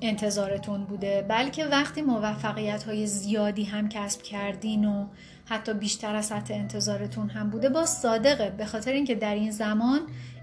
انتظارتون 0.00 0.84
بوده 0.84 1.26
بلکه 1.28 1.66
وقتی 1.66 2.02
موفقیت 2.02 2.82
های 2.82 3.06
زیادی 3.06 3.64
هم 3.64 3.88
کسب 3.88 4.22
کردین 4.22 4.84
و 4.84 5.06
حتی 5.44 5.74
بیشتر 5.74 6.14
از 6.16 6.26
سطح 6.26 6.54
انتظارتون 6.54 7.30
هم 7.30 7.50
بوده 7.50 7.68
با 7.68 7.86
صادقه. 7.86 8.50
به 8.50 8.64
خاطر 8.64 8.92
اینکه 8.92 9.14
در 9.14 9.34
این 9.34 9.50
زمان 9.50 10.00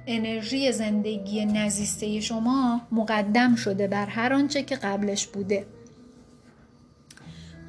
انرژی 0.08 0.72
زندگی 0.72 1.46
نزیسته 1.46 2.20
شما 2.20 2.82
مقدم 2.92 3.56
شده 3.56 3.88
بر 3.88 4.06
هر 4.06 4.34
آنچه 4.34 4.64
که 4.64 4.76
قبلش 4.76 5.28
بوده. 5.28 5.66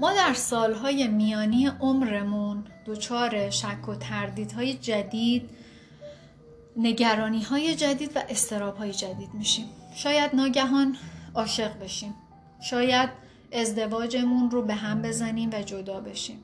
ما 0.01 0.13
در 0.13 0.35
سالهای 0.35 1.09
میانی 1.09 1.67
عمرمون 1.81 2.65
دچار 2.87 3.51
شک 3.51 3.89
و 3.89 3.95
تردیدهای 3.95 4.75
جدید 4.75 5.51
نگرانی 6.77 7.43
های 7.43 7.75
جدید 7.75 8.11
و 8.17 8.23
استراب 8.29 8.77
های 8.77 8.93
جدید 8.93 9.35
میشیم. 9.35 9.67
شاید 9.95 10.35
ناگهان 10.35 10.97
عاشق 11.37 11.79
بشیم. 11.79 12.15
شاید 12.61 13.11
ازدواجمون 13.53 14.51
رو 14.51 14.63
به 14.63 14.75
هم 14.75 15.03
بزنیم 15.03 15.51
و 15.53 15.63
جدا 15.63 16.01
بشیم. 16.01 16.39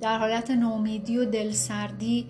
در 0.00 0.18
حالت 0.18 0.50
نومیدی 0.50 1.18
و 1.18 1.24
دلسردی 1.24 2.26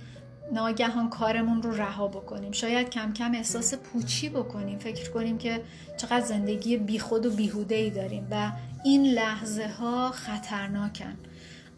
ناگهان 0.53 1.11
کارمون 1.11 1.63
رو 1.63 1.71
رها 1.71 2.09
بکنیم. 2.09 2.53
شاید 2.53 2.91
کم 2.91 3.13
کم 3.13 3.33
احساس 3.35 3.75
پوچی 3.75 4.29
بکنیم. 4.29 4.79
فکر 4.79 5.11
کنیم 5.11 5.39
که 5.39 5.63
چقدر 5.97 6.21
زندگی 6.21 6.77
بیخود 6.77 7.27
و 7.27 7.31
بیهوده 7.31 7.75
ای 7.75 7.91
داریم 7.91 8.29
و 8.31 8.53
این 8.85 9.07
لحظه 9.07 9.69
ها 9.69 10.11
خطرناکن. 10.11 11.17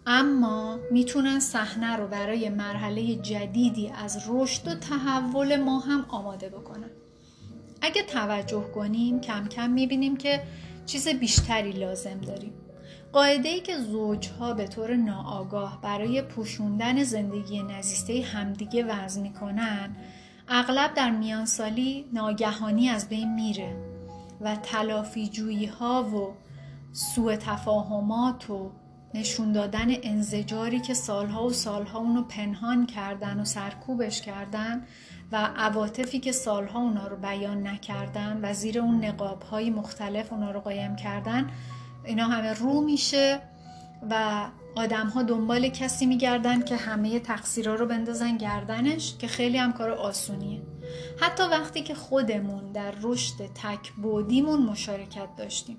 اما 0.07 0.79
می‌تونن 0.91 1.41
صحنه 1.41 1.97
رو 1.97 2.07
برای 2.09 2.49
مرحله 2.49 3.15
جدیدی 3.15 3.93
از 4.05 4.25
رشد 4.29 4.69
و 4.69 4.75
تحول 4.75 5.57
ما 5.57 5.79
هم 5.79 6.07
آماده 6.09 6.49
بکنن. 6.49 6.91
اگه 7.81 8.03
توجه 8.03 8.65
کنیم 8.75 9.21
کم 9.21 9.47
کم 9.49 9.71
می‌بینیم 9.71 10.17
که 10.17 10.43
چیز 10.87 11.09
بیشتری 11.09 11.73
لازم 11.73 12.21
داریم. 12.21 12.53
قاعده 13.13 13.49
ای 13.49 13.61
که 13.61 13.79
زوجها 13.79 14.55
به 14.55 14.67
طور 14.67 14.97
ناآگاه 14.97 15.81
برای 15.83 16.23
پوشوندن 16.23 17.05
زندگی 17.05 17.63
نزیسته 17.63 18.23
همدیگه 18.23 18.85
وضع 18.85 19.21
می‌کنن 19.21 19.97
اغلب 20.49 20.95
در 20.95 21.11
میانسالی 21.11 22.05
ناگهانی 22.13 22.89
از 22.89 23.09
بین 23.09 23.35
میره 23.35 23.77
و 24.41 24.57
تلافی 24.57 25.29
جویی 25.29 25.67
ها 25.67 26.05
و 26.05 26.35
سوء 26.93 27.37
تفاهمات 27.37 28.51
و 28.51 28.71
نشون 29.15 29.53
دادن 29.53 29.87
انزجاری 30.03 30.81
که 30.81 30.95
سالها 30.95 31.47
و 31.47 31.53
سالها 31.53 31.99
اونو 31.99 32.23
پنهان 32.23 32.87
کردن 32.87 33.41
و 33.41 33.45
سرکوبش 33.45 34.21
کردن 34.21 34.87
و 35.33 35.51
عواطفی 35.57 36.19
که 36.19 36.33
سالها 36.33 36.81
اونا 36.81 37.07
رو 37.07 37.17
بیان 37.17 37.67
نکردن 37.67 38.41
و 38.43 38.55
زیر 38.55 38.79
اون 38.79 39.05
نقاب 39.05 39.43
های 39.43 39.71
مختلف 39.71 40.33
اونا 40.33 40.51
رو 40.51 40.61
قایم 40.61 40.97
کردن 40.97 41.51
اینا 42.05 42.25
همه 42.25 42.53
رو 42.53 42.81
میشه 42.81 43.41
و 44.11 44.45
آدم 44.77 45.07
ها 45.07 45.23
دنبال 45.23 45.69
کسی 45.69 46.07
میگردن 46.07 46.63
که 46.63 46.77
همه 46.77 47.21
تقصیرها 47.21 47.75
رو 47.75 47.87
بندازن 47.87 48.37
گردنش 48.37 49.17
که 49.19 49.27
خیلی 49.27 49.59
هم 49.59 49.73
کار 49.73 49.91
آسونیه. 49.91 50.63
حتی 51.21 51.43
وقتی 51.43 51.83
که 51.83 51.95
خودمون 51.95 52.73
در 52.73 52.93
رشد 53.03 53.35
تک 53.35 53.93
بودیمون 53.93 54.63
مشارکت 54.63 55.37
داشتیم. 55.37 55.77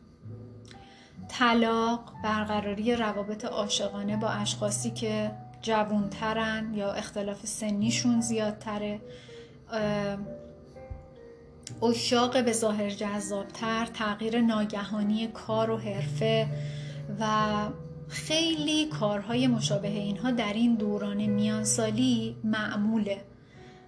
طلاق 1.28 2.14
برقراری 2.24 2.96
روابط 2.96 3.46
عاشقانه 3.46 4.18
با 4.18 4.28
اشخاصی 4.28 4.92
که 4.92 5.32
جوونترن 5.62 6.74
یا 6.74 6.92
اختلاف 6.92 7.46
سنیشون 7.46 8.22
زیادتره. 8.22 9.02
اشاق 11.84 12.46
به 12.46 12.54
ظاهر 12.54 12.90
جذابتر 12.90 13.86
تغییر 13.86 14.42
ناگهانی 14.42 15.28
کار 15.28 15.70
و 15.70 15.78
حرفه 15.78 16.48
و 17.20 17.26
خیلی 18.08 18.86
کارهای 18.86 19.48
مشابه 19.48 19.88
اینها 19.88 20.32
در 20.32 20.54
این 20.54 20.76
دوران 20.76 21.26
میانسالی 21.26 22.36
معموله 22.44 23.22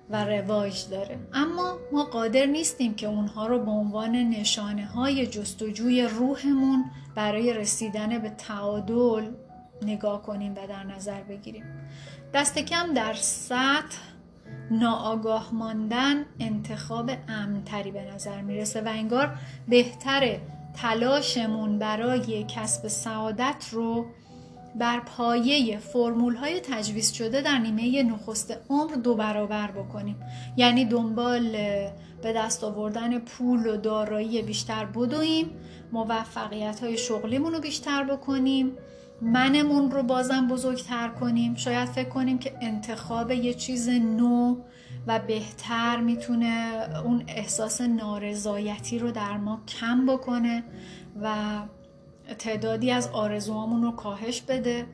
و 0.10 0.26
رواج 0.26 0.90
داره. 0.90 1.20
اما 1.34 1.78
ما 1.92 2.04
قادر 2.04 2.46
نیستیم 2.46 2.94
که 2.94 3.08
اونها 3.08 3.48
رو 3.48 3.60
به 3.60 3.72
عنوان 3.72 4.12
نشانه 4.12 4.86
های 4.86 5.28
جستجوی 5.28 6.02
روحمون 6.02 6.86
برای 7.16 7.54
رسیدن 7.54 8.20
به 8.20 8.30
تعادل 8.30 9.32
نگاه 9.82 10.22
کنیم 10.22 10.52
و 10.52 10.68
در 10.68 10.84
نظر 10.84 11.22
بگیریم. 11.22 11.64
دست 12.34 12.58
کم 12.58 12.94
در 12.94 13.14
سطح 13.14 13.98
ناآگاه 14.72 15.54
ماندن 15.54 16.26
انتخاب 16.40 17.12
امنتری 17.28 17.92
به 17.92 18.14
نظر 18.16 18.42
می‌رسه 18.42 18.82
و 18.82 18.88
انگار 18.88 19.38
بهتره 19.68 20.42
تلاشمون 20.82 21.80
برای 21.80 22.46
کسب 22.48 22.88
سعادت 22.88 23.66
رو 23.72 24.06
بر 24.76 25.00
پایه 25.00 25.78
فرمول 25.78 26.36
های 26.36 26.60
تجویز 26.60 27.12
شده 27.12 27.42
در 27.42 27.58
نیمه 27.58 28.04
نخست 28.04 28.54
عمر 28.70 28.94
دو 28.94 29.16
برابر 29.16 29.72
بکنیم. 29.72 30.16
یعنی 30.58 30.86
دنبال 30.86 31.52
به 32.22 32.34
دست 32.36 32.64
آوردن 32.64 33.20
پول 33.20 33.68
و 33.68 33.78
دارایی 33.78 34.42
بیشتر 34.42 34.86
بدویم 34.86 35.50
موفقیت 35.92 36.80
های 36.84 36.98
شغلیمون 36.98 37.54
رو 37.54 37.60
بیشتر 37.60 38.04
بکنیم. 38.04 38.72
منمون 39.22 39.92
رو 39.92 40.04
بازم 40.04 40.48
بزرگتر 40.48 41.08
کنیم. 41.08 41.56
شاید 41.56 41.90
فکر 41.90 42.10
کنیم 42.10 42.38
که 42.38 42.58
انتخاب 42.62 43.32
یه 43.32 43.54
چیز 43.54 43.90
نو 43.90 44.58
و 45.08 45.20
بهتر 45.20 45.98
می‌تونه 45.98 46.86
اون 47.06 47.24
احساس 47.28 47.82
نارضایتی 47.82 49.00
رو 49.00 49.12
در 49.12 49.38
ما 49.38 49.62
کم 49.68 50.06
بکنه 50.06 50.64
و 51.22 51.36
تعدادی 52.40 52.92
از 52.92 53.08
آرزوهامون 53.08 53.84
رو 53.84 53.92
کاهش 53.92 54.42
بده 54.42 54.86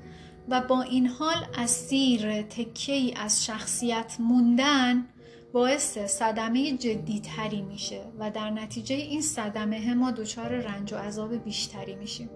و 0.50 0.62
با 0.62 0.82
این 0.82 1.08
حال 1.08 1.46
اسیر 1.58 2.42
تکه 2.42 2.94
ای 2.94 3.14
از 3.18 3.46
شخصیت 3.46 4.16
موندن 4.20 5.06
باعث 5.54 5.98
صدمه 5.98 6.78
جدیتری 6.78 7.62
میشه 7.62 8.02
و 8.20 8.32
در 8.32 8.50
نتیجه 8.50 8.96
این 8.96 9.22
صدمه 9.22 9.94
ما 9.94 10.12
دچار 10.12 10.50
رنج 10.50 10.94
و 10.94 10.98
عذاب 10.98 11.44
بیشتری 11.44 11.96
میشیم. 11.96 12.30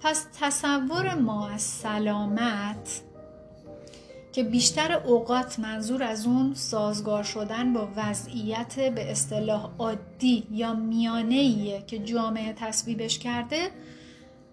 پس 0.00 0.26
تصور 0.40 1.14
ما 1.14 1.48
از 1.48 1.62
سلامت 1.62 3.02
که 4.32 4.44
بیشتر 4.44 4.92
اوقات 4.92 5.58
منظور 5.58 6.02
از 6.02 6.26
اون 6.26 6.54
سازگار 6.54 7.22
شدن 7.22 7.72
با 7.72 7.88
وضعیت 7.96 8.90
به 8.90 9.10
اصطلاح 9.10 9.70
عادی 9.78 10.46
یا 10.50 10.74
میانهیه 10.74 11.82
که 11.86 11.98
جامعه 11.98 12.52
تصویبش 12.52 13.18
کرده 13.18 13.70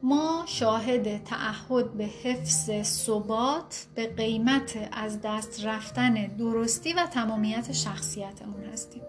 ما 0.03 0.43
شاهد 0.47 1.23
تعهد 1.23 1.93
به 1.93 2.05
حفظ 2.05 2.81
ثبات 2.81 3.85
به 3.95 4.07
قیمت 4.07 4.89
از 4.91 5.21
دست 5.21 5.65
رفتن 5.65 6.13
درستی 6.13 6.93
و 6.93 7.05
تمامیت 7.05 7.71
شخصیتمون 7.71 8.63
هستیم. 8.73 9.01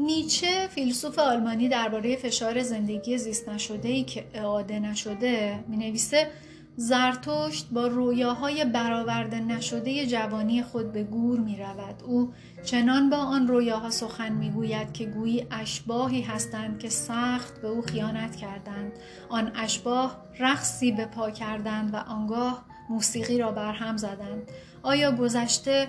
نیچه 0.00 0.68
فیلسوف 0.68 1.18
آلمانی 1.18 1.68
درباره 1.68 2.16
فشار 2.16 2.62
زندگی 2.62 3.18
زیست 3.18 3.48
نشده 3.48 3.88
ای 3.88 4.04
که 4.04 4.24
اعاده 4.34 4.78
نشده 4.80 5.64
می 5.68 5.76
نویسه 5.76 6.30
زرتشت 6.76 7.68
با 7.72 7.86
رویاهای 7.86 8.64
برآورده 8.64 9.40
نشده 9.40 10.06
جوانی 10.06 10.62
خود 10.62 10.92
به 10.92 11.04
گور 11.04 11.40
می 11.40 11.56
رود. 11.56 12.02
او 12.04 12.32
چنان 12.64 13.10
با 13.10 13.16
آن 13.16 13.48
رویاها 13.48 13.90
سخن 13.90 14.32
می 14.32 14.50
گوید 14.50 14.92
که 14.92 15.06
گویی 15.06 15.46
اشباهی 15.50 16.22
هستند 16.22 16.78
که 16.78 16.88
سخت 16.88 17.62
به 17.62 17.68
او 17.68 17.82
خیانت 17.82 18.36
کردند. 18.36 18.92
آن 19.28 19.52
اشباه 19.54 20.24
رقصی 20.38 20.92
به 20.92 21.06
پا 21.06 21.30
کردند 21.30 21.94
و 21.94 21.96
آنگاه 21.96 22.64
موسیقی 22.90 23.38
را 23.38 23.52
برهم 23.52 23.96
زدند. 23.96 24.42
آیا 24.82 25.12
گذشته 25.12 25.88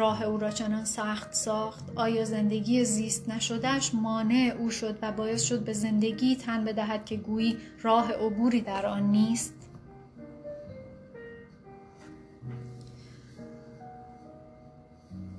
راه 0.00 0.22
او 0.22 0.38
را 0.38 0.50
چنان 0.50 0.84
سخت 0.84 1.34
ساخت 1.34 1.84
آیا 1.96 2.24
زندگی 2.24 2.84
زیست 2.84 3.28
نشدهش 3.28 3.90
مانع 3.94 4.54
او 4.58 4.70
شد 4.70 4.98
و 5.02 5.12
باعث 5.12 5.42
شد 5.42 5.64
به 5.64 5.72
زندگی 5.72 6.36
تن 6.36 6.64
بدهد 6.64 7.04
که 7.04 7.16
گویی 7.16 7.56
راه 7.82 8.12
عبوری 8.12 8.60
در 8.60 8.86
آن 8.86 9.02
نیست؟ 9.02 9.54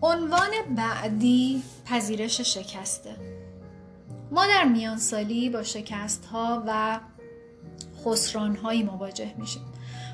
عنوان 0.02 0.50
بعدی 0.76 1.64
پذیرش 1.86 2.42
شکسته. 2.42 3.16
ما 4.32 4.48
در 4.48 4.64
میان 4.64 4.98
سالی 4.98 5.50
با 5.50 5.64
شکست 5.64 6.26
ها 6.26 6.64
و 6.68 7.00
خسران 8.06 8.56
هایی 8.56 8.84
مواجه 8.84 9.34
میشیم. 9.38 9.64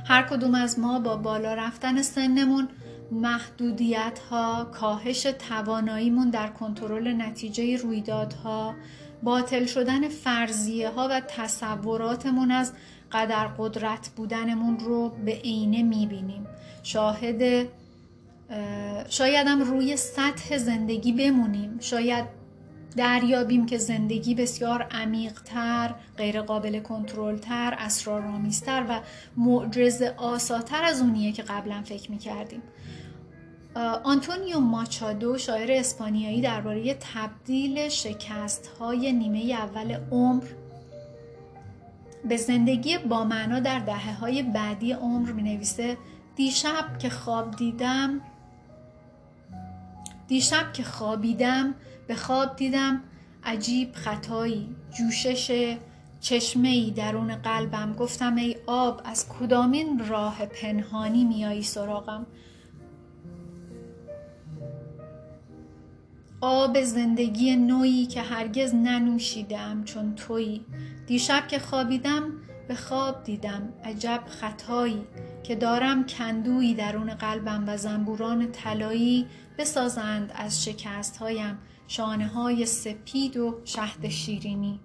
هر 0.06 0.24
کدوم 0.24 0.56
از 0.56 0.80
ما 0.80 1.00
با 1.00 1.18
بالا 1.18 1.54
رفتن 1.54 2.02
سنمون 2.02 2.68
محدودیت 3.12 4.20
ها 4.30 4.64
کاهش 4.66 5.24
تواناییمون 5.24 6.30
در 6.30 6.48
کنترل 6.48 7.14
نتیجه 7.22 7.78
رویدادها 7.78 8.76
باطل 9.24 9.66
شدن 9.66 10.08
فرضیه 10.08 10.90
ها 10.90 11.08
و 11.12 11.22
تصوراتمون 11.28 12.52
از 12.52 12.74
قدر 13.12 13.48
قدرت 13.48 14.10
بودنمون 14.16 14.80
رو 14.80 15.10
به 15.10 15.32
عینه 15.32 15.84
می‌بینیم 15.84 16.48
شاهد 16.84 17.68
شایدم 19.10 19.62
روی 19.62 19.98
سطح 19.98 20.58
زندگی 20.58 21.12
بمونیم 21.12 21.80
شاید 21.80 22.26
دریابیم 22.98 23.66
که 23.66 23.78
زندگی 23.78 24.36
بسیار 24.36 24.88
عمیقتر، 24.92 25.96
غیرقابل 26.18 26.80
کنترلتر، 26.80 27.76
اسرارآمیزتر 27.80 28.86
و 28.90 29.00
معجز 29.38 30.02
آساتر 30.02 30.84
از 30.84 31.02
اونیه 31.02 31.32
که 31.32 31.44
قبلا 31.44 31.82
فکر 31.86 32.12
می‌کردیم. 32.12 32.62
آنتونیو 34.04 34.60
ماچادو 34.60 35.38
شاعر 35.38 35.72
اسپانیایی 35.72 36.42
درباره 36.42 36.98
تبدیل 37.14 37.90
شکست 37.90 38.68
های 38.80 39.14
نیمه 39.14 39.54
اول 39.54 40.00
عمر 40.12 40.44
به 42.26 42.38
زندگی 42.38 42.98
با 42.98 43.24
معنا 43.24 43.60
در 43.60 43.80
دهه 43.80 44.20
های 44.20 44.44
بعدی 44.44 44.92
عمر 44.92 45.32
می 45.32 45.44
نویسه 45.44 45.98
دیشب 46.36 46.98
که 47.00 47.10
خواب 47.10 47.56
دیدم 47.56 48.22
دیشب 50.28 50.74
که 50.74 50.84
خوابیدم 50.84 51.76
به 52.08 52.16
خواب 52.16 52.56
دیدم 52.56 53.04
عجیب 53.44 53.94
خطایی. 53.94 54.76
جوشش 54.98 55.78
چشمه 56.20 56.68
ای 56.68 56.92
درون 56.92 57.36
قلبم. 57.36 57.94
گفتم 57.94 58.36
ای 58.36 58.56
آب 58.68 59.02
از 59.06 59.30
کدامین 59.30 60.08
راه 60.08 60.46
پنهانی 60.46 61.24
میایی 61.24 61.64
سراغم؟ 61.64 62.26
آب 66.42 66.82
زندگی 66.82 67.56
نوعی 67.56 68.06
که 68.06 68.22
هرگز 68.22 68.76
ننوشیدم 68.76 69.84
چون 69.84 70.16
تویی. 70.16 70.66
دیشب 71.08 71.48
که 71.48 71.60
خوابیدم 71.60 72.24
به 72.68 72.76
خواب 72.76 73.24
دیدم. 73.24 73.74
عجب 73.84 74.24
خطایی 74.28 75.04
که 75.44 75.56
دارم 75.56 76.06
کندویی 76.06 76.74
درون 76.74 77.14
قلبم 77.14 77.64
و 77.68 77.78
زنبوران 77.78 78.52
طلایی 78.52 79.26
بسازند 79.58 80.32
از 80.36 80.66
شکست 80.66 81.18
هایم 81.18 81.58
شانه 81.88 82.28
های 82.28 82.66
سپید 82.66 83.38
و 83.38 83.62
شهد 83.66 84.10
شیرینی. 84.10 84.80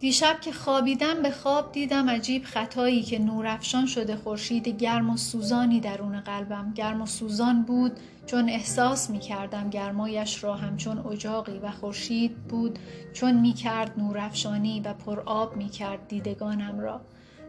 دیشب 0.00 0.40
که 0.40 0.52
خوابیدم 0.52 1.22
به 1.22 1.30
خواب 1.30 1.72
دیدم 1.72 2.10
عجیب 2.10 2.44
خطایی 2.44 3.02
که 3.02 3.18
نورافشان 3.18 3.86
شده 3.86 4.16
خورشید 4.16 4.68
گرم 4.68 5.10
و 5.10 5.16
سوزانی 5.16 5.80
درون 5.80 6.20
قلبم. 6.20 6.72
گرم 6.74 7.02
و 7.02 7.06
سوزان 7.06 7.62
بود 7.62 7.92
چون 8.26 8.48
احساس 8.48 9.10
می 9.10 9.18
کردم 9.18 9.70
گرمایش 9.70 10.44
را 10.44 10.54
همچون 10.54 10.98
اجاقی 10.98 11.58
و 11.58 11.70
خورشید 11.70 12.36
بود 12.36 12.78
چون 13.12 13.40
می 13.40 13.52
کرد 13.52 13.98
نورافشانی 13.98 14.80
و 14.80 14.92
پر 14.92 15.20
آب 15.20 15.56
می 15.56 15.68
کرد 15.68 16.08
دیدگانم 16.08 16.80
را. 16.80 17.00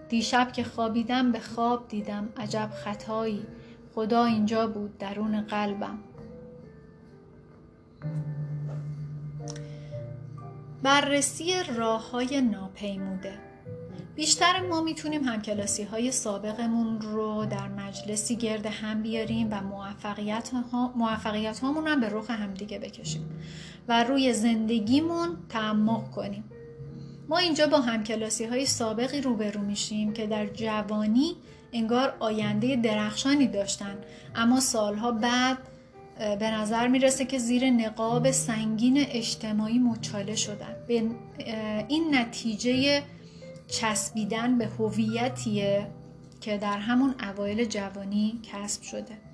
دیشب 0.10 0.52
که 0.52 0.64
خوابیدم 0.64 1.32
به 1.32 1.40
خواب 1.40 1.88
دیدم 1.88 2.30
عجب 2.38 2.70
خطایی. 2.84 3.46
خدا 3.96 4.26
اینجا 4.26 4.68
بود 4.68 4.98
درون 4.98 5.42
قلبم. 5.42 6.00
بررسی 10.84 11.54
راه 11.76 12.12
های 12.12 12.42
ناپیموده. 12.42 13.34
بیشتر 14.16 14.62
ما 14.62 14.82
می‌تونیم 14.82 15.24
همکلاسی 15.24 15.84
های 15.84 16.12
سابقمون 16.12 17.02
رو 17.02 17.46
در 17.46 17.68
مجلسی 17.68 18.36
گرد 18.36 18.66
هم 18.66 19.02
بیاریم 19.02 19.48
و 19.52 19.62
موفقیت, 19.62 20.52
ها، 20.72 20.94
موفقیت 20.96 21.60
هامون 21.60 21.88
هم 21.88 22.00
به 22.00 22.10
رخ 22.10 22.30
همدیگه 22.30 22.80
بکشیم 22.80 23.30
و 23.88 24.04
روی 24.04 24.34
زندگیمون 24.34 25.38
تعمق 25.50 26.12
کنیم. 26.12 26.44
ما 27.30 27.38
اینجا 27.38 27.68
با 27.68 27.80
همکلاسی 27.80 28.46
های 28.46 28.66
سابقی 28.66 29.22
روبرو 29.22 29.62
میشیم 29.62 30.14
که 30.14 30.28
در 30.28 30.46
جوانی 30.46 31.36
انگار 31.74 32.16
آینده 32.20 32.76
درخشانی 32.76 33.48
داشتن 33.48 33.98
اما 34.36 34.60
سالها 34.60 35.12
بعد 35.12 35.58
به 36.20 36.52
نظر 36.52 36.88
می‌رسه 36.88 37.26
که 37.26 37.38
زیر 37.38 37.70
نقاب 37.70 38.32
سنگین 38.32 39.06
اجتماعی 39.10 39.80
مچاله 39.80 40.36
شدن. 40.36 40.76
به 40.88 41.04
این 41.88 42.16
نتیجه 42.16 43.04
چسبیدن 43.68 44.58
به 44.58 44.66
هویتیه 44.66 45.88
که 46.42 46.58
در 46.58 46.78
همون 46.78 47.16
اوایل 47.24 47.66
جوانی 47.66 48.40
کسب 48.44 48.82
شده. 48.82 49.29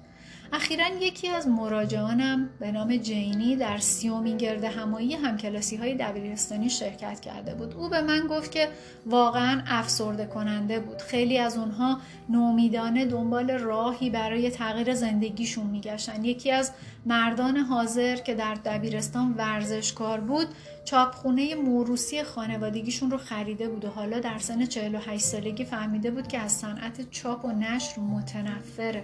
اخیرا 0.56 0.88
یکی 1.02 1.30
از 1.30 1.48
مراجعانم 1.48 2.50
به 2.60 2.72
نام 2.72 2.98
جینی 2.98 3.56
در 3.56 3.78
سیومین 3.78 4.38
گرده 4.38 4.70
همایی 4.70 5.14
همکلاسی 5.14 5.76
های 5.76 5.96
دبیرستانی 5.96 6.70
شرکت 6.70 7.20
کرده 7.20 7.56
بود. 7.56 7.74
او 7.74 7.90
به 7.90 8.02
من 8.02 8.28
گفت 8.28 8.52
که 8.52 8.70
واقعا 9.06 9.62
افسرده 9.68 10.26
کننده 10.26 10.80
بود. 10.80 10.98
خیلی 11.02 11.38
از 11.38 11.58
اونها 11.58 12.00
نومیدانه 12.30 13.06
دنبال 13.06 13.52
راهی 13.52 14.10
برای 14.10 14.50
تغییر 14.50 14.94
زندگیشون 14.94 15.68
میگشتن. 15.68 16.26
یکی 16.26 16.52
از 16.52 16.72
مردان 17.06 17.58
حاضر 17.58 18.16
که 18.16 18.36
در 18.36 18.54
دبیرستان 18.54 19.34
ورزشکار 19.38 20.20
بود 20.20 20.48
چاپخونه 20.86 21.56
موروسی 21.56 22.24
خانوادگیشون 22.24 23.12
رو 23.12 23.18
خریده 23.18 23.70
بود 23.70 23.86
و 23.86 23.90
حالا 23.90 24.20
در 24.20 24.38
سن 24.38 24.66
48 24.66 25.24
سالگی 25.24 25.66
فهمیده 25.66 26.12
بود 26.12 26.28
که 26.28 26.40
از 26.40 26.52
صنعت 26.52 27.12
چاپ 27.12 27.46
و 27.46 27.52
نشر 27.52 28.00
متنفره. 28.02 29.04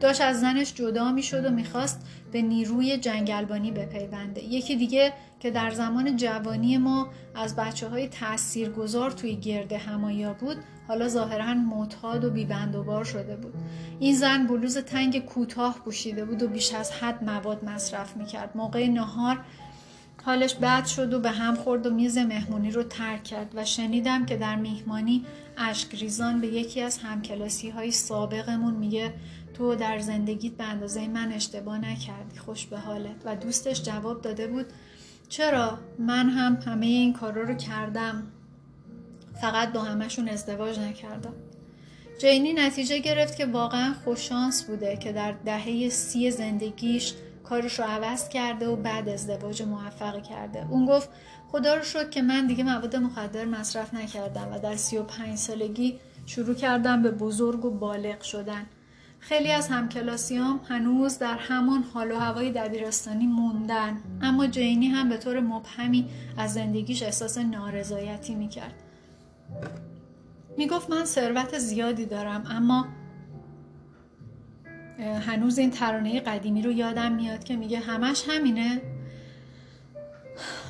داشت 0.00 0.20
از 0.20 0.40
زنش 0.40 0.74
جدا 0.74 1.12
می‌شد 1.12 1.44
و 1.44 1.50
می‌خواست 1.50 2.06
به 2.32 2.42
نیروی 2.42 2.98
جنگلبانی 2.98 3.70
بپیونده. 3.70 4.44
یکی 4.44 4.76
دیگه 4.76 5.12
که 5.40 5.50
در 5.50 5.70
زمان 5.70 6.16
جوانی 6.16 6.78
ما 6.78 7.08
از 7.34 7.56
بچه 7.56 7.88
های 7.88 8.08
تأثیر 8.08 8.70
گذار 8.70 9.10
توی 9.10 9.36
گرده 9.36 9.78
همایا 9.78 10.32
بود 10.32 10.56
حالا 10.88 11.08
ظاهرا 11.08 11.54
معتاد 11.54 12.24
و 12.24 12.30
بیبند 12.30 12.76
و 12.76 13.04
شده 13.04 13.36
بود. 13.36 13.54
این 14.00 14.16
زن 14.16 14.46
بلوز 14.46 14.78
تنگ 14.78 15.24
کوتاه 15.24 15.78
پوشیده 15.84 16.24
بود 16.24 16.42
و 16.42 16.48
بیش 16.48 16.74
از 16.74 16.92
حد 16.92 17.24
مواد 17.24 17.64
مصرف 17.64 18.16
می‌کرد. 18.16 18.50
موقع 18.54 18.86
نهار 18.88 19.38
حالش 20.24 20.54
بد 20.54 20.84
شد 20.84 21.14
و 21.14 21.20
به 21.20 21.30
هم 21.30 21.54
خورد 21.54 21.86
و 21.86 21.94
میز 21.94 22.18
مهمونی 22.18 22.70
رو 22.70 22.82
ترک 22.82 23.24
کرد 23.24 23.52
و 23.54 23.64
شنیدم 23.64 24.26
که 24.26 24.36
در 24.36 24.56
میهمانی 24.56 25.24
اشکریزان 25.58 26.40
به 26.40 26.46
یکی 26.46 26.80
از 26.80 26.98
همکلاسی 26.98 27.70
های 27.70 27.90
سابقمون 27.90 28.74
میگه 28.74 29.12
تو 29.54 29.74
در 29.74 29.98
زندگیت 29.98 30.52
به 30.52 30.64
اندازه 30.64 31.08
من 31.08 31.32
اشتباه 31.32 31.78
نکردی 31.78 32.38
خوش 32.38 32.66
به 32.66 32.78
حالت. 32.78 33.16
و 33.24 33.36
دوستش 33.36 33.82
جواب 33.82 34.22
داده 34.22 34.46
بود 34.46 34.66
چرا؟ 35.28 35.78
من 35.98 36.28
هم 36.28 36.58
همه 36.66 36.86
این 36.86 37.12
کارا 37.12 37.42
رو 37.42 37.54
کردم. 37.54 38.26
فقط 39.40 39.72
با 39.72 39.80
همشون 39.80 40.28
ازدواج 40.28 40.78
نکردم. 40.78 41.34
جینی 42.18 42.52
نتیجه 42.52 42.98
گرفت 42.98 43.36
که 43.36 43.46
واقعا 43.46 43.94
خوششانس 44.04 44.64
بوده 44.64 44.96
که 44.96 45.12
در 45.12 45.32
دهه 45.32 45.88
سی 45.88 46.30
زندگیش 46.30 47.14
کارش 47.44 47.78
رو 47.78 47.84
عوض 47.84 48.28
کرده 48.28 48.68
و 48.68 48.76
بعد 48.76 49.08
ازدواج 49.08 49.62
موفق 49.62 50.22
کرده. 50.22 50.66
اون 50.70 50.86
گفت 50.86 51.08
خدا 51.52 51.74
رو 51.74 51.82
شد 51.82 52.10
که 52.10 52.22
من 52.22 52.46
دیگه 52.46 52.64
مواد 52.64 52.96
مخدر 52.96 53.44
مصرف 53.44 53.94
نکردم 53.94 54.52
و 54.52 54.58
در 54.58 54.76
سی 54.76 54.96
و 54.96 55.02
پنج 55.02 55.38
سالگی 55.38 55.98
شروع 56.26 56.54
کردم 56.54 57.02
به 57.02 57.10
بزرگ 57.10 57.64
و 57.64 57.70
بالغ 57.70 58.22
شدن. 58.22 58.66
خیلی 59.28 59.52
از 59.52 59.68
همکلاسیام 59.68 60.60
هنوز 60.68 61.18
در 61.18 61.36
همان 61.36 61.82
حال 61.82 62.12
و 62.12 62.18
هوای 62.18 62.52
دبیرستانی 62.52 63.26
موندن. 63.26 63.96
اما 64.22 64.46
جینی 64.46 64.86
هم 64.86 65.08
به 65.08 65.16
طور 65.16 65.40
مبهمی 65.40 66.08
از 66.36 66.54
زندگیش 66.54 67.02
احساس 67.02 67.38
نارضایتی 67.38 68.34
می‌کرد. 68.34 68.74
می‌گفت 70.58 70.90
من 70.90 71.04
ثروت 71.04 71.58
زیادی 71.58 72.06
دارم 72.06 72.44
اما 72.50 72.86
هنوز 74.98 75.58
این 75.58 75.70
ترانه 75.70 76.20
قدیمی 76.20 76.62
رو 76.62 76.72
یادم 76.72 77.12
میاد 77.12 77.44
که 77.44 77.56
میگه 77.56 77.78
همش 77.78 78.24
همینه. 78.28 78.82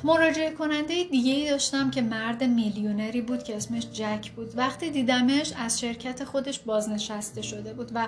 مراجعه 0.03 0.51
کننده 0.51 1.03
دیگه 1.03 1.33
ای 1.33 1.49
داشتم 1.49 1.91
که 1.91 2.01
مرد 2.01 2.43
میلیونری 2.43 3.21
بود 3.21 3.43
که 3.43 3.55
اسمش 3.55 3.87
جک 3.93 4.31
بود. 4.31 4.57
وقتی 4.57 4.89
دیدمش 4.89 5.53
از 5.57 5.79
شرکت 5.79 6.23
خودش 6.23 6.59
بازنشسته 6.59 7.41
شده 7.41 7.73
بود 7.73 7.91
و 7.93 8.07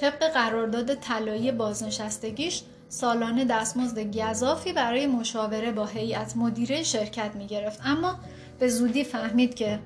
طبق 0.00 0.32
قرارداد 0.32 0.94
طلایی 0.94 1.52
بازنشستگیش 1.52 2.62
سالانه 2.88 3.44
دستمزد 3.44 4.16
گذافی 4.16 4.72
برای 4.72 5.06
مشاوره 5.06 5.72
با 5.72 5.86
هیئت 5.86 6.36
مدیره 6.36 6.82
شرکت 6.82 7.34
می 7.34 7.46
گرفت 7.46 7.80
اما 7.84 8.18
به 8.58 8.68
زودی 8.68 9.04
فهمید 9.04 9.54
که 9.54 9.78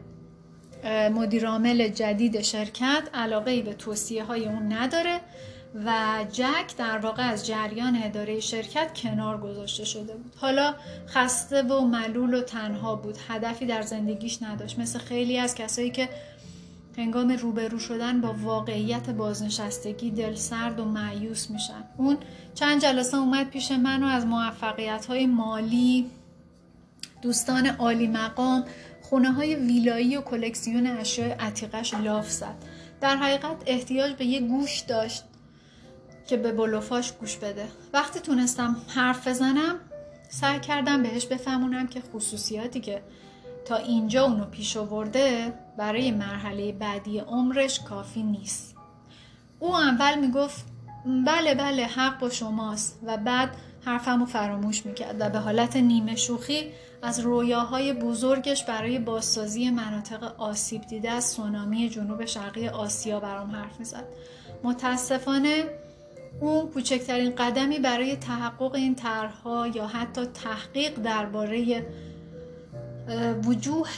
مدیرعامل 1.14 1.88
جدید 1.88 2.40
شرکت 2.40 3.08
علاقه 3.14 3.50
ای 3.50 3.62
به 3.62 3.72
توصیه 3.72 4.24
های 4.24 4.46
اون 4.46 4.72
نداره 4.72 5.20
و 5.84 6.24
جک 6.32 6.76
در 6.78 6.98
واقع 6.98 7.22
از 7.22 7.46
جریان 7.46 7.98
اداره 8.02 8.40
شرکت 8.40 8.94
کنار 8.94 9.40
گذاشته 9.40 9.84
شده 9.84 10.14
بود. 10.16 10.32
حالا 10.36 10.74
خسته 11.08 11.62
و 11.62 11.80
ملول 11.80 12.34
و 12.34 12.40
تنها 12.40 12.96
بود. 12.96 13.18
هدفی 13.28 13.66
در 13.66 13.82
زندگیش 13.82 14.42
نداشت. 14.42 14.78
مثل 14.78 14.98
خیلی 14.98 15.38
از 15.38 15.54
کسایی 15.54 15.90
که 15.90 16.08
هنگام 16.96 17.30
روبرو 17.32 17.78
شدن 17.78 18.20
با 18.20 18.32
واقعیت 18.32 19.10
بازنشستگی 19.10 20.10
دل 20.10 20.34
سرد 20.34 20.80
و 20.80 20.84
معیوس 20.84 21.50
میشن. 21.50 21.84
اون 21.96 22.16
چند 22.54 22.82
جلسه 22.82 23.16
اومد 23.16 23.50
پیش 23.50 23.70
من 23.72 24.02
و 24.02 24.06
از 24.06 24.26
موفقیت 24.26 25.06
های 25.06 25.26
مالی 25.26 26.10
دوستان 27.22 27.66
عالی 27.66 28.06
مقام 28.06 28.64
خونه 29.02 29.32
های 29.32 29.54
ویلایی 29.54 30.16
و 30.16 30.20
کلکسیون 30.20 30.86
اشیاء 30.86 31.34
عتیقش 31.40 31.94
لاف 31.94 32.30
زد. 32.30 32.54
در 33.00 33.16
حقیقت 33.16 33.56
احتیاج 33.66 34.12
به 34.12 34.24
یه 34.24 34.40
گوش 34.40 34.80
داشت 34.80 35.24
که 36.26 36.36
به 36.36 36.52
بلوفاش 36.52 37.12
گوش 37.12 37.36
بده. 37.36 37.68
وقتی 37.92 38.20
تونستم 38.20 38.76
حرف 38.88 39.28
بزنم 39.28 39.80
سعی 40.28 40.60
کردم 40.60 41.02
بهش 41.02 41.26
بفهمونم 41.26 41.86
که 41.86 42.00
خصوصیاتی 42.00 42.80
که 42.80 43.02
تا 43.64 43.76
اینجا 43.76 44.24
اونو 44.24 44.44
پیش 44.44 44.76
آورده 44.76 45.52
برای 45.76 46.10
مرحله 46.10 46.72
بعدی 46.72 47.18
عمرش 47.18 47.80
کافی 47.80 48.22
نیست. 48.22 48.76
او 49.60 49.76
اول 49.76 50.18
می‌گفت 50.18 50.64
بله 51.26 51.54
بله 51.54 51.86
حق 51.86 52.18
با 52.18 52.30
شماست. 52.30 53.00
و 53.06 53.16
بعد 53.16 53.50
حرفم 53.84 54.20
رو 54.20 54.26
فراموش 54.26 54.86
می‌کرد 54.86 55.16
و 55.20 55.30
به 55.30 55.38
حالت 55.38 55.76
نیمه 55.76 56.16
شوخی 56.16 56.62
از 57.02 57.20
رویاهای 57.20 57.92
بزرگش 57.92 58.64
برای 58.64 58.98
بازسازی 58.98 59.70
مناطق 59.70 60.40
آسیب 60.40 60.82
دیده 60.82 61.10
از 61.10 61.24
سونامی 61.24 61.88
جنوب 61.88 62.24
شرقی 62.24 62.68
آسیا 62.68 63.20
برام 63.20 63.50
حرف 63.50 63.78
می‌زد. 63.78 64.04
متاسفانه 64.62 65.64
اون 66.40 66.68
کوچکترین 66.68 67.34
قدمی 67.34 67.78
برای 67.78 68.16
تحقق 68.16 68.74
این 68.74 68.94
طرحها 68.94 69.66
یا 69.66 69.86
حتی 69.86 70.26
تحقیق 70.26 70.94
درباره 70.94 71.86
وجوه 73.44 73.88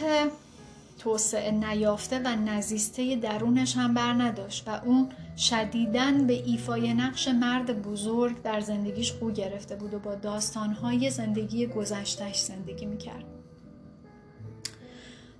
توسعه 0.98 1.50
نیافته 1.50 2.18
و 2.18 2.36
نزیسته 2.36 3.16
درونش 3.16 3.76
هم 3.76 3.94
بر 3.94 4.12
نداشت 4.12 4.68
و 4.68 4.80
اون 4.84 5.08
شدیدن 5.36 6.26
به 6.26 6.32
ایفای 6.32 6.94
نقش 6.94 7.28
مرد 7.28 7.82
بزرگ 7.82 8.42
در 8.42 8.60
زندگیش 8.60 9.12
خو 9.12 9.30
گرفته 9.30 9.76
بود 9.76 9.94
و 9.94 9.98
با 9.98 10.14
داستانهای 10.14 11.10
زندگی 11.10 11.66
گذشتش 11.66 12.38
زندگی 12.38 12.86
می‌کرد. 12.86 13.24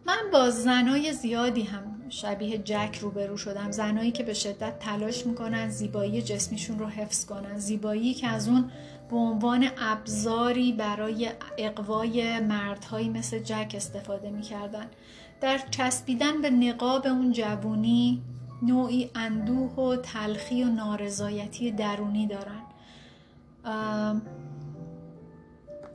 من 0.07 0.31
با 0.33 0.51
زنای 0.51 1.13
زیادی 1.13 1.63
هم 1.63 1.97
شبیه 2.09 2.59
جک 2.59 2.99
روبرو 3.01 3.37
شدم. 3.37 3.71
زنایی 3.71 4.11
که 4.13 4.23
به 4.23 4.35
شدت 4.35 4.79
تلاش 4.79 5.27
می‌کنن 5.27 5.69
زیبایی 5.69 6.23
جسمیشون 6.23 6.79
رو 6.79 6.87
حفظ 6.87 7.25
کنن. 7.25 7.59
زیبایی 7.59 8.15
که 8.15 8.27
از 8.27 8.49
اون 8.49 8.71
به 9.11 9.17
عنوان 9.17 9.69
ابزاری 9.79 10.73
برای 10.73 11.31
اقوای 11.59 12.41
مردهایی 12.41 13.09
مثل 13.09 13.39
جک 13.39 13.73
استفاده 13.77 14.31
می‌کردن. 14.31 14.87
در 15.41 15.61
چسبیدن 15.71 16.43
به 16.43 16.51
نقاب 16.51 17.07
اون 17.07 17.33
جوونی 17.33 18.23
نوعی 18.63 19.11
اندوه 19.15 19.73
و 19.73 19.97
تلخی 19.97 20.65
و 20.65 20.69
نارضایتی 20.69 21.71
درونی 21.71 22.27
دارن. 22.27 22.63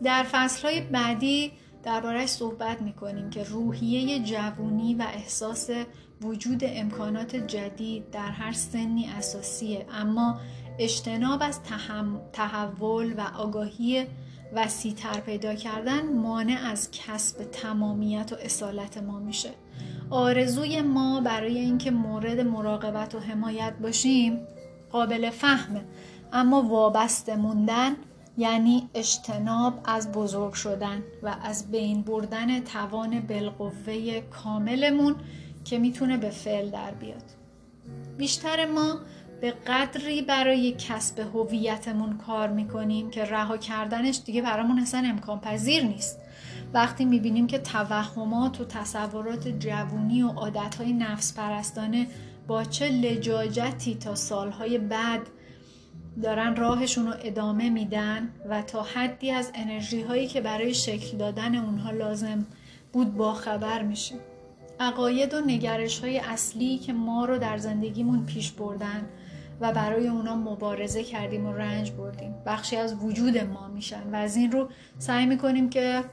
در 0.04 0.24
فصلهای 0.24 0.82
بعدی 0.82 1.52
دربارهش 1.84 2.30
صحبت 2.30 2.82
می‌کنیم 2.82 3.30
که 3.30 3.44
روحیه 3.44 4.20
جوونی 4.20 4.96
و 4.96 5.02
احساس 5.02 5.70
وجود 6.22 6.62
امکانات 6.64 7.36
جدید 7.36 8.10
در 8.12 8.30
هر 8.32 8.52
سنی 8.52 9.10
اساسیه. 9.10 9.86
اما 9.94 10.40
اجتناب 10.80 11.42
از 11.44 11.60
تحول 12.34 13.14
و 13.14 13.22
آگاهی 13.38 14.06
وسیعتر 14.54 15.20
پیدا 15.20 15.56
کردن 15.56 16.14
مانع 16.14 16.58
از 16.66 16.90
کسب 16.92 17.44
تمامیت 17.44 18.34
و 18.34 18.36
اصالت 18.36 18.98
ما 18.98 19.20
میشه. 19.20 19.50
آرزوی 20.10 20.82
ما 20.82 21.22
برای 21.22 21.60
اینکه 21.60 21.92
مورد 21.92 22.40
مراقبت 22.40 23.16
و 23.16 23.20
حمایت 23.20 23.74
باشیم 23.82 24.40
قابل 24.92 25.30
فهمه 25.30 25.84
اما 26.34 26.62
وابسته 26.62 27.36
موندن 27.36 27.96
یعنی 28.38 28.90
اجتناب 28.94 29.74
از 29.86 30.12
بزرگ 30.12 30.54
شدن 30.54 31.04
و 31.24 31.36
از 31.44 31.72
بین 31.72 32.02
بردن 32.02 32.60
توان 32.60 33.20
بالقوه 33.20 34.22
کاملمون 34.22 35.16
که 35.66 35.80
می‌تونه 35.80 36.18
به 36.18 36.30
فعل 36.30 36.70
در 36.70 36.92
بیاد. 36.92 37.24
بیشتر 38.18 38.66
ما 38.66 39.00
به 39.42 39.52
قدری 39.52 40.22
برای 40.22 40.72
کسب 40.72 41.20
هویتمون 41.20 42.18
کار 42.18 42.50
می‌کنیم 42.50 43.10
که 43.10 43.26
رها 43.26 43.58
کردنش 43.58 44.20
دیگه 44.26 44.42
برامون 44.42 44.80
اصلا 44.80 45.04
امکان 45.06 45.40
پذیر 45.40 45.84
نیست. 45.84 46.20
وقتی 46.74 47.06
می‌بینیم 47.06 47.48
که 47.48 47.60
توهمات 47.60 48.62
و 48.62 48.66
تصورات 48.66 49.48
جوونی 49.48 50.24
و 50.24 50.28
عادتهای 50.28 50.94
نفس 50.94 51.34
پرستانه 51.34 52.08
با 52.48 52.64
چه 52.64 52.90
لجاجتی 52.90 53.96
تا 53.96 54.16
سالهای 54.16 54.78
بعد 54.78 55.22
دارن 56.24 56.56
راهشون 56.56 57.08
رو 57.08 57.14
ادامه 57.24 57.70
میدن 57.70 58.30
و 58.50 58.62
تا 58.62 58.84
حدی 58.84 59.32
از 59.32 59.52
انرژی 59.56 60.02
هایی 60.02 60.28
که 60.28 60.42
برای 60.42 60.74
شکل 60.74 61.18
دادن 61.18 61.56
اونها 61.56 61.92
لازم 61.92 62.46
بود 62.94 63.18
با 63.18 63.34
خبر 63.34 63.82
میشیم 63.82 64.20
عقاید 64.80 65.34
و 65.34 65.42
نگرش 65.42 66.00
های 66.00 66.20
اصلی 66.20 66.78
که 66.78 66.94
ما 66.94 67.26
رو 67.26 67.38
در 67.38 67.58
زندگیمون 67.58 68.26
پیش 68.26 68.52
بردن 68.52 69.10
و 69.62 69.72
برای 69.72 70.08
اونا 70.08 70.36
مبارزه 70.36 71.04
کردیم 71.04 71.46
و 71.46 71.54
رنج 71.54 71.92
بردیم. 71.92 72.36
بخشی 72.46 72.76
از 72.76 72.96
وجود 73.04 73.38
ما 73.38 73.68
میشن 73.68 74.04
و 74.14 74.16
از 74.16 74.36
این 74.36 74.52
رو 74.52 74.70
سعی 75.00 75.26
می‌کنیم 75.26 75.70
که 75.70 76.04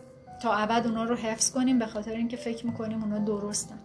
تا 0.43 0.55
ابد 0.55 0.87
اونا 0.87 1.05
رو 1.05 1.17
حفظ 1.17 1.51
کنیم 1.53 1.79
به 1.79 1.87
خاطر 1.87 2.11
اینکه 2.11 2.37
فکر 2.37 2.67
می‌کنیم 2.67 3.03
اونا 3.03 3.19
درستن. 3.19 3.79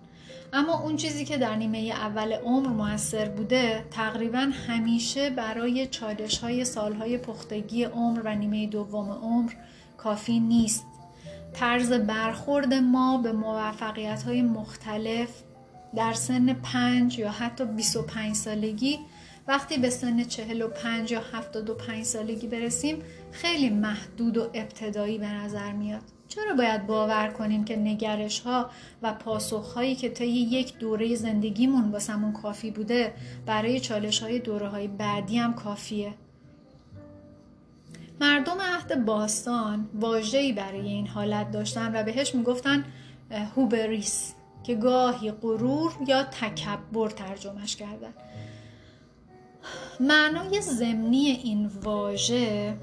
اما 0.53 0.79
اون 0.79 0.95
چیزی 0.95 1.25
که 1.25 1.37
در 1.37 1.55
نیمه 1.55 1.77
اول 1.77 2.33
عمر 2.33 2.67
موثر 2.67 3.29
بوده 3.29 3.85
تقریبا 3.91 4.51
همیشه 4.67 5.29
برای 5.29 5.87
چالش 5.87 6.37
های 6.37 6.65
سالهای 6.65 7.17
پختگی 7.17 7.83
عمر 7.83 8.21
و 8.23 8.35
نیمه 8.35 8.67
دوم 8.67 9.11
عمر 9.11 9.51
کافی 9.97 10.39
نیست. 10.39 10.85
طرز 11.53 11.91
برخورد 11.93 12.73
ما 12.73 13.17
به 13.17 13.31
موفقیت 13.31 14.23
های 14.23 14.41
مختلف 14.41 15.29
در 15.95 16.13
سن 16.13 16.53
پنج 16.53 17.19
یا 17.19 17.31
حتی 17.31 17.65
25 17.65 18.35
سالگی 18.35 18.99
وقتی 19.47 19.77
به 19.77 19.89
سن 19.89 20.23
45 20.23 21.11
یا 21.11 21.21
75 21.33 22.03
سالگی 22.03 22.47
برسیم 22.47 23.01
خیلی 23.31 23.69
محدود 23.69 24.37
و 24.37 24.49
ابتدایی 24.53 25.17
به 25.17 25.27
نظر 25.27 25.71
میاد. 25.71 26.01
چرا 26.27 26.53
باید 26.53 26.87
باور 26.87 27.27
کنیم 27.27 27.65
که 27.65 27.75
نگرش 27.75 28.39
ها 28.39 28.69
و 29.01 29.13
پاسخ 29.13 29.73
هایی 29.73 29.95
که 29.95 30.09
طی 30.09 30.25
یک 30.27 30.77
دوره 30.77 31.15
زندگیمون 31.15 31.91
واسمون 31.91 32.33
کافی 32.33 32.71
بوده 32.71 33.13
برای 33.45 33.79
چالش 33.79 34.23
های 34.23 34.39
دوره 34.39 34.67
های 34.67 34.87
بعدی 34.87 35.37
هم 35.37 35.53
کافیه؟ 35.53 36.13
مردم 38.21 38.61
عهد 38.61 39.05
باستان 39.05 39.89
واژه‌ای 39.93 40.53
برای 40.53 40.87
این 40.87 41.07
حالت 41.07 41.51
داشتن 41.51 41.95
و 41.95 42.03
بهش 42.03 42.35
می‌گفتن 42.35 42.85
هوبریس 43.55 44.33
که 44.63 44.75
گاهی 44.75 45.31
غرور 45.31 45.93
یا 46.07 46.23
تکبر 46.23 47.09
ترجمهش 47.09 47.75
کردن. 47.75 48.13
معنای 49.99 50.61
ضمنی 50.61 51.39
این 51.43 51.65
واژه 51.83 52.77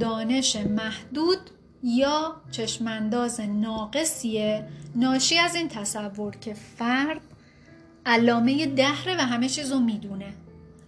دانش 0.00 0.56
محدود 0.56 1.38
یا 1.82 2.36
چشمانداز 2.50 3.40
ناقصیه 3.40 4.68
ناشی 4.96 5.38
از 5.38 5.54
این 5.54 5.68
تصور 5.68 6.36
که 6.36 6.54
فرد 6.54 7.20
علامه 8.06 8.66
دهره 8.66 9.16
و 9.16 9.20
همه 9.20 9.48
چیز 9.48 9.72
رو 9.72 9.78
می‌دونه. 9.78 10.32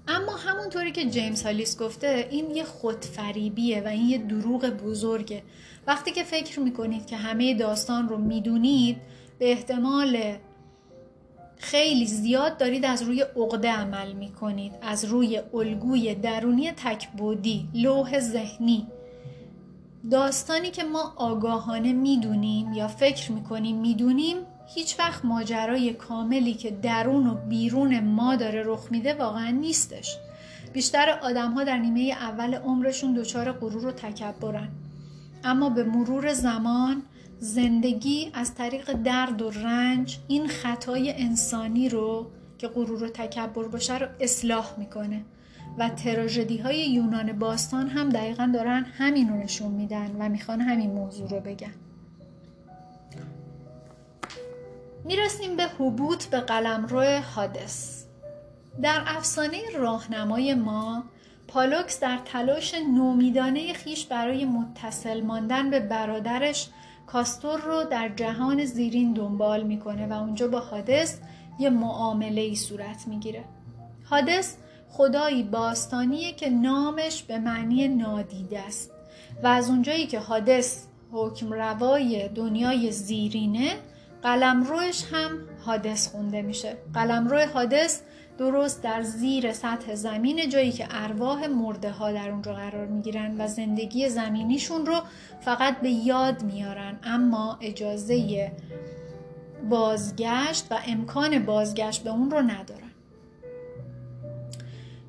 اما 0.09 0.37
همونطوری 0.37 0.93
که 0.93 1.11
جیمز 1.11 1.43
هالیس 1.43 1.79
گفته 1.79 2.29
این 2.31 2.51
یه 2.51 2.64
خودفریبیه 2.64 3.83
و 3.85 3.89
این 3.89 4.09
یه 4.09 4.18
دروغ 4.18 4.66
بزرگه. 4.66 5.43
وقتی 5.87 6.11
که 6.11 6.25
فکر 6.25 6.61
می‌کنید 6.61 7.07
که 7.07 7.16
همه 7.16 7.55
داستان 7.55 8.09
رو 8.09 8.18
می‌دونید 8.18 8.97
به 9.39 9.53
احتمال 9.53 10.37
خیلی 11.61 12.07
زیاد 12.07 12.59
دارید 12.59 12.85
از 12.85 13.03
روی 13.03 13.23
عقده 13.23 13.73
عمل 13.73 14.13
می‌کنید 14.13 14.73
از 14.83 15.05
روی 15.05 15.43
الگوی 15.55 16.15
درونی 16.15 16.73
تکبودی 16.73 17.69
لوح 17.75 18.21
ذهنی. 18.21 18.87
داستانی 20.11 20.71
که 20.71 20.85
ما 20.85 21.13
آگاهانه 21.17 21.93
می‌دونیم 21.93 22.73
یا 22.73 22.89
فکر 22.89 23.33
می‌کنیم 23.33 23.77
می‌دونیم 23.77 24.37
هیچ 24.75 24.99
وقت 24.99 25.25
ماجرای 25.25 25.95
کاملی 25.95 26.55
که 26.55 26.71
درون 26.71 27.27
و 27.27 27.35
بیرون 27.35 28.01
ما 28.01 28.37
داره 28.37 28.63
رخ 28.67 28.87
میده 28.91 29.15
واقعا 29.15 29.51
نیستش. 29.51 30.17
بیشتر 30.73 31.19
آدم 31.23 31.53
ها 31.53 31.65
در 31.65 31.79
نیمه 31.79 32.17
اول 32.21 32.55
عمرشون 32.55 33.15
دچار 33.15 33.53
غرور 33.53 33.87
و 33.87 33.93
تکبرن. 33.93 34.69
اما 35.45 35.71
به 35.71 35.85
مرور 35.85 36.33
زمان 36.33 37.03
زندگی 37.43 38.30
از 38.34 38.55
طریق 38.55 38.93
درد 38.93 39.43
و 39.43 39.51
رنج 39.51 40.18
این 40.28 40.49
خطای 40.49 41.12
انسانی 41.12 41.88
رو 41.88 42.30
که 42.59 42.68
غرور 42.68 43.03
و 43.03 43.09
تکبر 43.09 43.68
باشه 43.68 43.99
رو 43.99 44.07
اصلاح 44.20 44.74
می‌کنه. 44.78 45.24
و 45.78 45.88
تراژدی 45.88 46.59
های 46.59 46.91
یونان 46.91 47.38
باستان 47.38 47.88
هم 47.88 48.09
دقیقا 48.09 48.51
دارن 48.55 48.86
همین 48.99 49.28
رو 49.28 49.36
نشون 49.36 49.72
میدن 49.72 50.16
و 50.18 50.28
می‌خوان 50.28 50.61
همین 50.61 50.91
موضوع 50.91 51.28
رو 51.28 51.41
بگن. 51.41 51.74
می‌رسیم 55.05 55.57
به 55.57 55.64
حبوط 55.64 56.24
به 56.24 56.41
قلمرو 56.41 57.20
حادث. 57.34 58.05
در 58.82 59.03
افسانه 59.07 59.62
راهنمای 59.78 60.55
ما 60.55 61.05
پالوکس 61.49 62.01
در 62.01 62.18
تلاش 62.24 62.74
نومیدانه 62.74 63.72
خیش 63.72 64.07
برای 64.07 64.45
متصل 64.45 65.20
ماندن 65.20 65.70
به 65.70 65.80
برادرش 65.80 66.68
کاستور 67.13 67.61
رو 67.61 67.85
در 67.85 68.09
جهان 68.09 68.65
زیرین 68.65 69.13
دنبال 69.13 69.63
می‌کنه 69.63 70.07
و 70.07 70.13
اونجا 70.13 70.49
با 70.49 70.61
حادث 70.61 71.19
یه 71.59 71.71
معامله 71.71 72.41
ای 72.41 72.57
صورت 72.57 73.09
می‌گیره. 73.09 73.45
حادث 74.05 74.55
خدایی 74.89 75.43
باستانیه 75.43 76.33
که 76.33 76.51
نامش 76.51 77.23
به 77.23 77.39
معنی 77.39 77.89
نادیده 77.89 78.61
است 78.61 78.91
و 79.43 79.47
از 79.47 79.71
اونجایی 79.71 80.07
که 80.07 80.19
حادث 80.19 80.85
حکم 81.13 81.53
روای 81.53 82.29
دنیای 82.29 82.93
زیرینه 82.93 83.73
قلمروش 84.23 85.05
هم 85.13 85.31
حادث 85.65 86.09
خونده 86.09 86.43
میشه. 86.43 86.77
قلمرو 86.95 87.39
حادث 87.39 88.01
درست 88.41 88.82
در 88.82 89.03
زیر 89.03 89.53
سطح 89.53 89.95
زمین 89.95 90.49
جایی 90.49 90.72
که 90.72 90.86
ارواح 90.91 91.47
مرده 91.47 91.91
ها 91.91 92.12
در 92.12 92.30
اونجا 92.30 92.55
قرار 92.55 92.86
می‌گیرن 92.86 93.41
و 93.41 93.49
زندگی 93.49 94.09
زمینیشون 94.09 94.86
رو 94.86 95.03
فقط 95.41 95.80
به 95.80 95.91
یاد 95.91 96.43
میارن. 96.43 96.99
اما 97.03 97.59
اجازه 97.61 98.53
بازگشت 99.70 100.66
و 100.70 100.78
امکان 100.86 101.38
بازگشت 101.38 102.05
به 102.05 102.11
اون 102.11 102.30
رو 102.30 102.38
ندارن. 102.38 102.91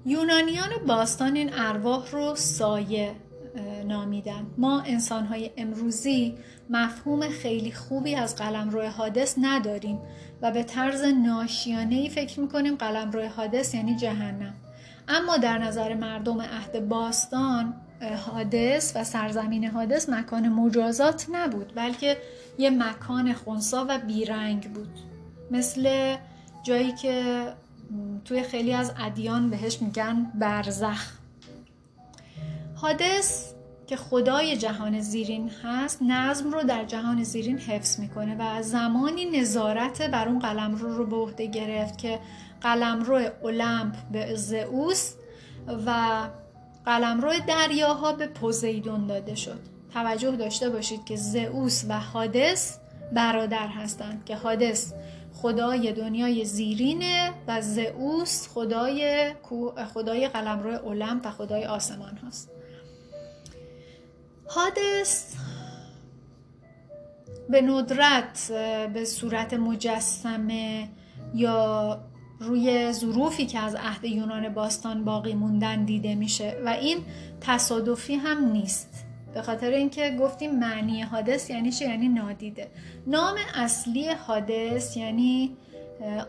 یونانیان 0.06 0.70
باستان 0.88 1.36
این 1.36 1.50
ارواح 1.54 2.12
رو 2.12 2.36
سایه 2.36 3.12
نامیدن. 3.92 4.46
ما 4.58 4.82
انسانهای 4.82 5.52
امروزی 5.58 6.38
مفهوم 6.70 7.30
خیلی 7.30 7.72
خوبی 7.72 8.16
از 8.16 8.36
قلمرو 8.36 8.82
حادث 8.88 9.36
نداریم 9.42 10.00
و 10.42 10.52
به 10.52 10.64
طرز 10.64 11.02
ناشیانه 11.02 12.10
فکر 12.10 12.40
می‌کنیم 12.40 12.76
قلمرو 12.76 13.28
حادث 13.28 13.74
یعنی 13.74 13.96
جهنم. 13.96 14.54
اما 15.08 15.38
در 15.38 15.58
نظر 15.58 15.94
مردم 15.94 16.42
عهد 16.42 16.88
باستان 16.88 17.74
حادث 18.26 18.96
و 18.96 19.04
سرزمین 19.04 19.66
حادث 19.66 20.10
مکان 20.10 20.50
مجازات 20.50 21.28
نبود 21.32 21.74
بلکه 21.76 22.18
یه 22.58 22.70
مکان 22.70 23.34
خونسا 23.34 23.86
و 23.90 24.00
بیرنگ 24.00 24.74
بود. 24.74 25.00
مثل 25.52 26.16
جایی 26.64 26.92
که 26.92 27.46
توی 28.26 28.44
خیلی 28.44 28.74
از 28.74 28.94
ادیان 29.00 29.50
بهش 29.50 29.82
میگن 29.82 30.32
برزخ. 30.36 31.12
حادث 32.76 33.51
که 33.92 33.98
خدای 33.98 34.58
جهان 34.58 35.00
زیرین 35.00 35.52
هست 35.64 36.00
نظم 36.02 36.52
رو 36.52 36.64
در 36.64 36.84
جهان 36.84 37.24
زیرین 37.24 37.58
حفظ 37.58 38.00
می‌کنه 38.00 38.36
و 38.40 38.62
زمانی 38.62 39.26
نظارت 39.26 40.02
بر 40.02 40.28
اون 40.28 40.40
قلمرو 40.40 40.98
رو 40.98 41.06
به 41.06 41.16
عهده 41.16 41.46
گرفت 41.46 41.98
که 41.98 42.20
قلمرو 42.62 43.22
اولمپ 43.44 43.96
به 44.12 44.36
زئوس 44.36 45.14
و 45.86 46.22
قلمرو 46.86 47.34
دریاها 47.48 48.14
به 48.14 48.28
پوزیدون 48.28 49.08
داده 49.08 49.36
شد. 49.36 49.60
توجه 49.94 50.32
داشته 50.32 50.70
باشید 50.70 51.06
که 51.06 51.16
زئوس 51.16 51.86
و 51.90 52.00
حادث 52.00 52.78
برادر 53.14 53.68
هستند 53.68 54.26
که 54.26 54.36
حادث 54.36 54.94
خدای 55.34 55.94
دنیای 55.94 56.46
زیرینه 56.46 57.32
و 57.48 57.62
زئوس 57.62 58.48
خدای 58.48 59.32
خدای 59.94 60.28
قلمرو 60.28 60.70
اولمپ 60.70 61.26
و 61.26 61.32
خدای 61.32 61.66
آسمان 61.66 62.20
هست. 62.28 62.61
حادث 64.56 65.36
به 67.50 67.62
ندرت 67.62 68.52
به 68.94 69.06
صورت 69.06 69.54
مجسمه 69.54 70.90
یا 71.34 72.00
روی 72.40 72.92
ظروفی 72.92 73.46
که 73.46 73.60
از 73.60 73.76
عهد 73.76 74.06
یونان 74.06 74.50
باستان 74.50 75.06
باقی 75.06 75.34
موندن 75.34 75.86
دیده 75.86 76.16
میشه 76.16 76.58
و 76.66 76.70
این 76.70 76.98
تصادفی 77.42 78.16
هم 78.16 78.52
نیست. 78.52 79.06
به 79.34 79.42
خاطر 79.42 79.70
اینکه 79.70 80.18
گفتیم 80.20 80.60
معنی 80.60 81.02
حادث 81.02 81.50
یعنی 81.50 81.72
چه 81.72 81.86
یعنی 81.86 82.08
نادیده. 82.08 82.68
نام 83.08 83.36
اصلی 83.56 84.10
حادث 84.10 84.98
یعنی 84.98 85.58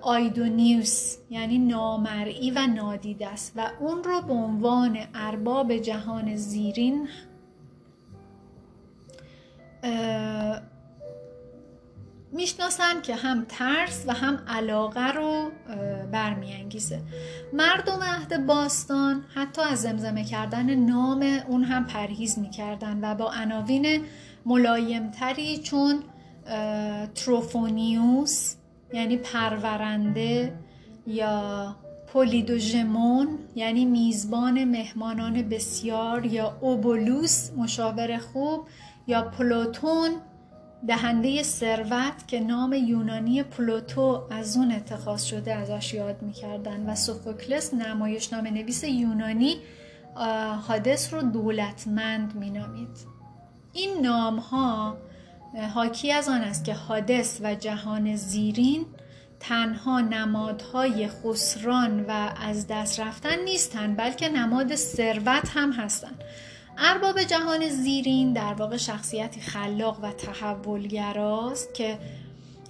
آیدونیوس 0.01 1.17
یعنی 1.31 1.59
نامرئی 1.59 2.51
و 2.51 2.67
نادیده 2.67 3.29
است 3.29 3.53
و 3.57 3.71
اون 3.81 4.05
رو 4.05 4.21
به 4.21 4.33
عنوان 4.33 4.99
ارباب 5.15 5.77
جهان 5.77 6.37
زیرین 6.37 7.09
می‌شناسن 12.33 13.01
که 13.03 13.15
هم 13.15 13.45
ترس 13.49 14.05
و 14.07 14.13
هم 14.13 14.43
علاقه 14.49 15.13
رو 15.13 15.51
برمیانگیزه. 16.13 17.01
مردم 17.53 18.03
عهد 18.03 18.47
باستان 18.47 19.25
حتی 19.35 19.63
از 19.63 19.83
زمزمه 19.83 20.25
کردن 20.25 20.75
نام 20.75 21.23
اون 21.49 21.65
هم 21.65 21.87
پرهیز 21.87 22.39
می‌کردن 22.39 22.99
و 23.03 23.15
با 23.15 23.33
عناوین 23.33 24.05
ملایمتری 24.47 25.59
چون 25.59 26.03
تروفونیوس 27.15 28.55
یعنی 28.93 29.17
پرورنده 29.17 30.59
یا 31.07 31.77
پولیدوژمون 32.13 33.39
یعنی 33.55 33.85
میزبان 33.85 34.65
مهمانان 34.65 35.43
بسیار 35.43 36.27
یا 36.27 36.59
اوبولوس 36.61 37.51
مشاور 37.57 38.19
خوب 38.19 38.67
یا 39.07 39.23
پلوتون 39.23 40.11
دهنده 40.89 41.43
ثروت 41.43 42.29
که 42.29 42.41
نام 42.41 42.73
یونانی 42.73 43.43
پلوتو 43.43 44.27
از 44.31 44.57
اون 44.57 44.73
اتخاذ 44.73 45.23
شده 45.23 45.55
ازش 45.55 45.95
یاد 45.95 46.23
می‌کردن 46.23 46.91
و 46.91 46.95
سوفوکلس 46.95 47.75
نمایش 47.75 48.33
نام 48.33 48.47
نویس 48.47 48.85
یونانی 48.85 49.57
حادث 50.69 51.15
رو 51.15 51.23
دولتمند 51.23 52.37
مینامید. 52.37 52.99
این 53.73 54.01
نام 54.01 54.39
ها 54.39 54.97
حاکی 55.75 56.13
از 56.13 56.29
آن 56.29 56.41
است 56.41 56.65
که 56.65 56.75
حادث 56.75 57.41
و 57.43 57.55
جهان 57.55 58.17
زیرین 58.17 58.87
تنها 59.41 60.01
نمادهای 60.01 61.09
خسران 61.09 62.05
و 62.09 62.31
از 62.41 62.67
دست 62.67 63.01
رفتن 63.01 63.39
نیستند 63.45 63.97
بلکه 63.97 64.29
نماد 64.29 64.75
ثروت 64.75 65.49
هم 65.55 65.73
هستند 65.73 66.25
ارباب 66.79 67.23
جهان 67.23 67.69
زیرین 67.69 68.33
در 68.33 68.55
واقع 68.55 68.77
شخصیتی 68.77 69.41
خلاق 69.41 69.99
و 70.03 70.13
تحولگراست 70.13 71.75
که 71.75 71.99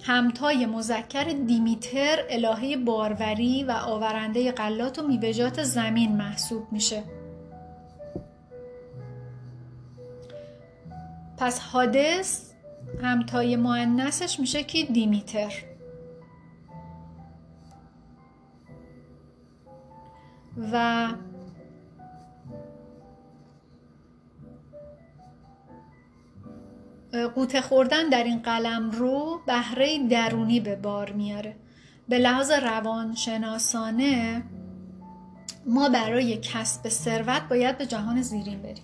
همتای 0.03 0.65
مذکر 0.65 1.23
دیمیتر 1.23 2.19
الهه 2.29 2.77
باروری 2.77 3.63
و 3.63 3.71
آورنده 3.71 4.51
غلات 4.51 4.99
و 4.99 5.07
میوه‌جات 5.07 5.63
زمین 5.63 6.17
محسوب 6.17 6.67
میشه. 6.71 7.03
پس 11.37 11.59
حادث 11.59 12.51
همتای 13.03 13.55
معنسش 13.55 14.39
میشه 14.39 14.63
که 14.63 14.83
دیمیتر. 14.85 15.53
و 20.71 21.07
قوطه 27.13 27.61
خوردن 27.61 28.09
در 28.09 28.23
این 28.23 28.39
قلم 28.39 28.91
رو 28.91 29.41
بهره 29.47 30.07
درونی 30.07 30.59
به 30.59 30.75
بار 30.75 31.11
میاره. 31.11 31.55
به 32.09 32.17
لحاظ 32.17 32.51
روانشناسانه 32.51 34.43
ما 35.65 35.89
برای 35.89 36.37
کسب 36.37 36.89
ثروت 36.89 37.41
باید 37.49 37.77
به 37.77 37.85
جهان 37.85 38.21
زیرین 38.21 38.61
بریم. 38.61 38.83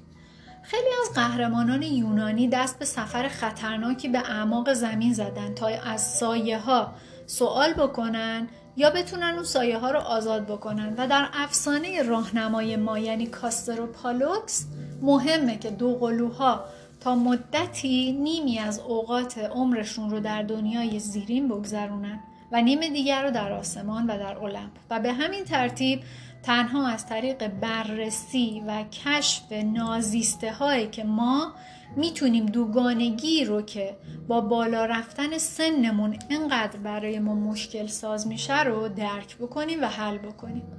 خیلی 0.64 0.90
از 1.02 1.14
قهرمانان 1.16 1.82
یونانی 1.82 2.48
دست 2.48 2.80
به 2.80 2.86
سفر 2.86 3.28
خطرناکی 3.28 4.08
به 4.08 4.20
اعماق 4.20 4.74
زمین 4.74 5.14
زدن 5.14 5.54
تا 5.54 5.68
از 5.68 6.02
سایه 6.02 6.58
ها 6.58 6.94
سوال 7.26 7.74
بکنن 7.74 8.48
یا 8.78 8.90
بتونن 8.90 9.34
اون 9.34 9.44
سایه 9.44 9.78
ها 9.78 9.92
رو 9.92 10.00
آزاد 10.00 10.46
بکنن. 10.46 10.94
و 10.98 11.08
در 11.08 11.30
افسانه 11.34 12.04
راهنمای 12.04 12.76
ما 12.76 13.00
یعنی 13.00 13.28
کاستر 13.28 13.82
و 13.82 13.88
پالوکس 13.88 14.66
مهمه 15.02 15.58
که 15.58 15.72
دو 15.72 15.96
قلوها 15.96 16.66
تا 17.00 17.16
مدتی 17.16 18.12
نیمی 18.12 18.60
از 18.60 18.80
اوقات 18.80 19.38
عمرشون 19.38 20.10
رو 20.10 20.20
در 20.20 20.44
دنیای 20.44 21.00
زیرین 21.00 21.48
بگذرونن 21.48 22.20
و 22.52 22.62
نیم 22.62 22.80
دیگر 22.80 23.24
رو 23.24 23.32
در 23.32 23.52
آسمان 23.52 24.04
و 24.08 24.18
در 24.18 24.38
المپ 24.38 24.72
و 24.90 25.00
به 25.00 25.14
همین 25.14 25.44
ترتیب 25.44 26.02
تنها 26.44 26.88
از 26.88 27.06
طریق 27.06 27.48
بررسی 27.48 28.64
و 28.68 28.84
کشف 28.84 29.52
نازیسته 29.52 30.54
هایی 30.54 30.88
که 30.88 31.04
ما 31.04 31.54
می‌تونیم 31.96 32.46
دوگانگی 32.46 33.46
رو 33.46 33.62
که 33.62 33.98
با 34.28 34.42
بالا 34.42 34.86
رفتن 34.86 35.38
سنمون 35.38 36.18
اینقدر 36.30 36.80
برای 36.80 37.20
ما 37.20 37.36
مشکل 37.36 37.88
ساز 37.88 38.28
میشه 38.28 38.64
رو 38.64 38.88
درک 38.88 39.38
بکنیم 39.38 39.82
و 39.82 39.86
حل 39.86 40.18
بکنیم. 40.18 40.79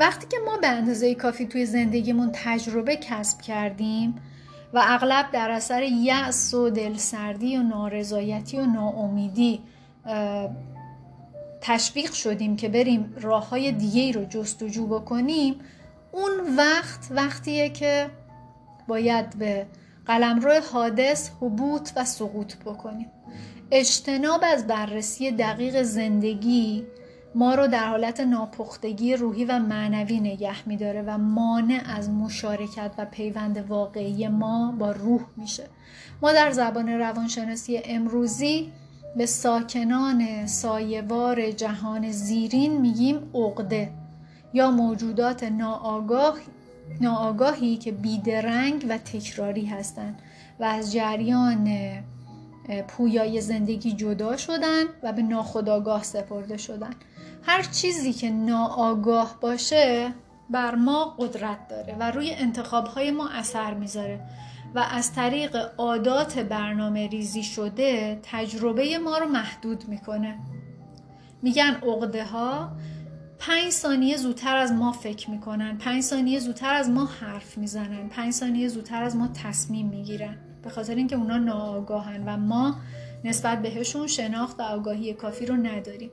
وقتی 0.00 0.26
که 0.26 0.36
ما 0.46 0.56
به 0.56 0.68
اندازه 0.68 1.14
کافی 1.14 1.46
توی 1.46 1.66
زندگیمون 1.66 2.30
تجربه 2.32 2.96
کسب 2.96 3.40
کردیم 3.40 4.14
و 4.74 4.82
اغلب 4.84 5.30
در 5.32 5.50
اثر 5.50 5.82
یأس 5.82 6.54
و 6.54 6.70
دلسردی 6.70 7.56
و 7.56 7.62
نارضایتی 7.62 8.58
و 8.58 8.66
ناامیدی 8.66 9.60
تشویق 11.60 12.12
شدیم 12.12 12.56
که 12.56 12.68
بریم 12.68 13.14
راه 13.20 13.48
های 13.48 13.72
دیگه 13.72 14.12
رو 14.12 14.24
جستجو 14.24 14.86
بکنیم 14.86 15.54
اون 16.12 16.56
وقت 16.56 17.08
وقتیه 17.10 17.68
که 17.68 18.10
باید 18.88 19.38
به 19.38 19.66
قلمرو 20.06 20.60
حادث 20.72 21.30
حبوط 21.40 21.90
و 21.96 22.04
سقوط 22.04 22.56
بکنیم. 22.56 23.10
اجتناب 23.70 24.40
از 24.44 24.66
بررسی 24.66 25.30
دقیق 25.30 25.82
زندگی 25.82 26.86
ما 27.34 27.54
رو 27.54 27.66
در 27.66 27.88
حالت 27.88 28.20
ناپختگی 28.20 29.16
روحی 29.16 29.44
و 29.44 29.58
معنوی 29.58 30.20
نگه 30.20 30.68
میداره 30.68 31.02
و 31.06 31.18
مانع 31.18 31.82
از 31.86 32.10
مشارکت 32.10 32.90
و 32.98 33.04
پیوند 33.04 33.56
واقعی 33.68 34.28
ما 34.28 34.74
با 34.78 34.90
روح 34.90 35.20
میشه. 35.36 35.64
ما 36.22 36.32
در 36.32 36.50
زبان 36.50 36.88
روانشناسی 36.88 37.80
امروزی 37.84 38.72
به 39.16 39.26
ساکنان 39.26 40.46
سایوار 40.46 41.50
جهان 41.50 42.10
زیرین 42.10 42.80
میگیم 42.80 43.30
عقده 43.34 43.92
یا 44.52 44.70
موجودات 44.70 45.44
ناآگاه 45.44 46.38
ناآگاهی 47.00 47.76
که 47.76 47.92
بیدرنگ 47.92 48.86
و 48.88 48.98
تکراری 48.98 49.66
هستند 49.66 50.18
و 50.60 50.64
از 50.64 50.92
جریان 50.92 51.68
پویای 52.88 53.40
زندگی 53.40 53.92
جدا 53.92 54.36
شدن 54.36 54.84
و 55.02 55.12
به 55.12 55.22
ناخودآگاه 55.22 56.02
سپرده 56.02 56.56
شدن. 56.56 56.94
هر 57.42 57.62
چیزی 57.62 58.12
که 58.12 58.30
ناآگاه 58.30 59.38
باشه 59.40 60.14
بر 60.50 60.74
ما 60.74 61.04
قدرت 61.18 61.68
داره 61.68 61.96
و 62.00 62.10
روی 62.10 62.30
انتخابهای 62.30 63.10
ما 63.10 63.28
اثر 63.28 63.74
می‌ذاره 63.74 64.20
و 64.74 64.86
از 64.90 65.12
طریق 65.12 65.56
عادات 65.78 66.38
برنامه 66.38 67.08
ریزی 67.08 67.42
شده 67.42 68.20
تجربه 68.22 68.98
ما 68.98 69.18
رو 69.18 69.26
محدود 69.26 69.88
می‌کنه. 69.88 70.38
میگن 71.42 71.74
عقده 71.82 72.24
ها 72.24 72.72
پنج 73.38 73.70
ثانیه 73.70 74.16
زودتر 74.16 74.56
از 74.56 74.72
ما 74.72 74.92
فکر 74.92 75.30
می‌کنن 75.30 75.78
پنج 75.78 76.02
ثانیه 76.02 76.38
زودتر 76.38 76.74
از 76.74 76.90
ما 76.90 77.04
حرف 77.04 77.58
می‌زنن 77.58 78.08
پنج 78.08 78.32
ثانیه 78.32 78.68
زودتر 78.68 79.02
از 79.02 79.16
ما 79.16 79.28
تصمیم 79.28 79.86
می‌گیرن. 79.86 80.36
به 80.62 80.70
خاطر 80.70 80.94
اینکه 80.94 81.16
اونا 81.16 81.38
ناآگاهن 81.38 82.22
و 82.26 82.36
ما 82.36 82.76
نسبت 83.24 83.62
بهشون 83.62 84.06
شناخت 84.06 84.60
و 84.60 84.62
آگاهی 84.62 85.14
کافی 85.14 85.46
رو 85.46 85.56
نداریم. 85.56 86.10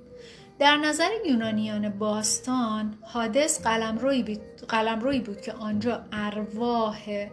در 0.60 0.78
نظر 0.78 1.10
یونانیان 1.28 1.90
باستان 1.90 2.98
حادث 3.02 3.62
قلمرویی 3.62 4.24
بود, 4.24 4.68
قلمروی 4.68 5.20
بود 5.20 5.42
که 5.42 5.54
آنجا 5.54 6.06
ارواح 6.12 7.28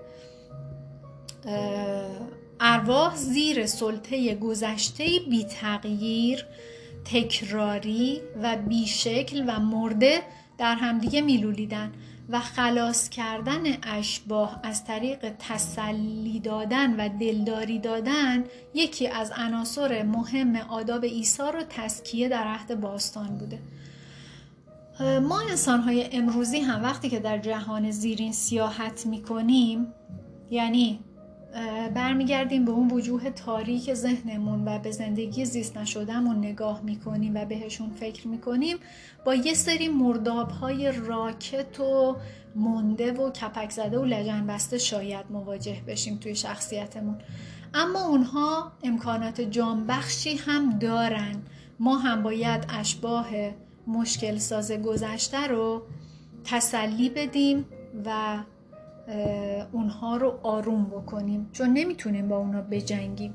ارواح 2.61 3.17
زیر 3.17 3.67
سلطه 3.67 4.35
گذشته 4.35 5.05
بی 5.31 5.45
تغییر 5.45 6.47
تکراری 7.05 8.21
و 8.43 8.57
بیشکل 8.57 9.45
و 9.47 9.61
مرده 9.61 10.23
در 10.59 10.75
همدیگه 10.75 11.21
میلولیدن. 11.21 11.93
و 12.29 12.41
خلاص 12.41 13.09
کردن 13.09 13.63
اشباه 13.83 14.61
از 14.63 14.85
طریق 14.85 15.35
تسلی 15.39 16.41
دادن 16.41 16.97
و 16.97 17.09
دلداری 17.21 17.79
دادن 17.79 18.45
یکی 18.75 19.09
از 19.09 19.33
عناصر 19.37 20.03
مهم 20.03 20.57
آداب 20.57 21.05
عیسی 21.05 21.43
رو 21.43 21.63
تسکیه 21.71 22.29
در 22.29 22.45
عهد 22.47 22.81
باستان 22.81 23.39
بوده. 23.39 23.59
ما 25.21 25.41
انسان 25.51 25.81
های 25.81 26.17
امروزی 26.17 26.59
هم 26.61 26.83
وقتی 26.83 27.09
که 27.09 27.21
در 27.21 27.39
جهان 27.39 27.91
زیرین 27.91 28.33
سیاحت 28.33 29.07
می‌کنیم 29.07 29.87
یعنی 30.51 31.01
برمیگردیم 31.95 32.65
به 32.65 32.71
اون 32.71 32.91
وجوه 32.91 33.31
تاریک 33.31 33.95
ذهنمون 33.95 34.69
و 34.69 34.79
به 34.79 34.91
زندگی 34.91 35.45
زیست 35.45 35.77
نشدهمون 35.77 36.39
نگاه 36.39 36.81
می‌کنیم 36.83 37.35
و 37.35 37.45
بهشون 37.45 37.91
فکر 37.91 38.29
می‌کنیم. 38.29 38.77
با 39.25 39.35
یه 39.35 39.55
سری 39.55 39.89
مرداب 39.89 40.51
های 40.51 40.93
راکت 40.93 41.81
و 41.81 42.17
مونده 42.57 43.13
و 43.13 43.31
کپک 43.31 43.71
زده 43.71 43.99
و 43.99 44.05
لجن 44.05 44.47
بسته 44.47 44.79
شاید 44.79 45.27
مواجه 45.31 45.77
بشیم 45.87 46.17
توی 46.17 46.35
شخصیتمون. 46.35 47.19
اما 47.75 48.07
اونها 48.07 48.73
امکانات 48.83 49.41
جانبخشی 49.41 50.37
هم 50.37 50.79
دارن. 50.79 51.43
ما 51.81 51.99
هم 51.99 52.23
باید 52.23 52.67
اشباه 52.69 53.27
مشکل 53.87 54.39
ساز 54.39 54.73
گذشته 54.73 55.47
رو 55.47 55.83
تسلی 56.45 57.11
بدیم 57.11 57.65
و 58.05 58.39
اونها 59.73 60.17
رو 60.17 60.39
آروم 60.43 60.85
بکنیم. 60.85 61.49
چون 61.53 61.69
نمی‌تونیم 61.73 62.29
با 62.29 62.37
اونا 62.37 62.63
بجنگیم. 62.63 63.35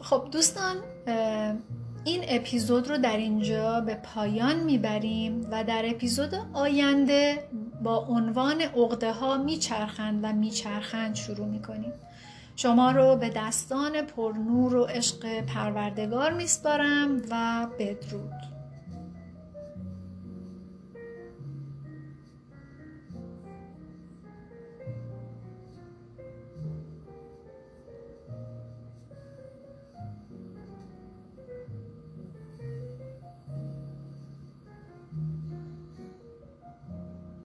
خب 0.00 0.28
دوستان 0.32 0.76
این 2.04 2.24
اپیزود 2.28 2.88
رو 2.88 2.98
در 2.98 3.16
اینجا 3.16 3.80
به 3.80 3.94
پایان 3.94 4.60
می‌بریم 4.60 5.46
و 5.50 5.64
در 5.64 5.82
اپیزود 5.86 6.34
آینده 6.52 7.48
با 7.82 7.96
عنوان 7.96 8.60
عقده 8.60 9.12
ها 9.12 9.36
میچرخند 9.36 10.20
و 10.22 10.32
میچرخند 10.32 11.14
شروع 11.14 11.46
می‌کنیم. 11.46 11.92
شما 12.60 12.90
رو 12.90 13.16
به 13.16 13.30
دستان 13.36 14.02
پرنور 14.02 14.76
و 14.76 14.84
عشق 14.84 15.40
پروردگار 15.40 16.32
میسپارم 16.32 17.22
و 17.30 17.66
بدرود. 17.78 18.57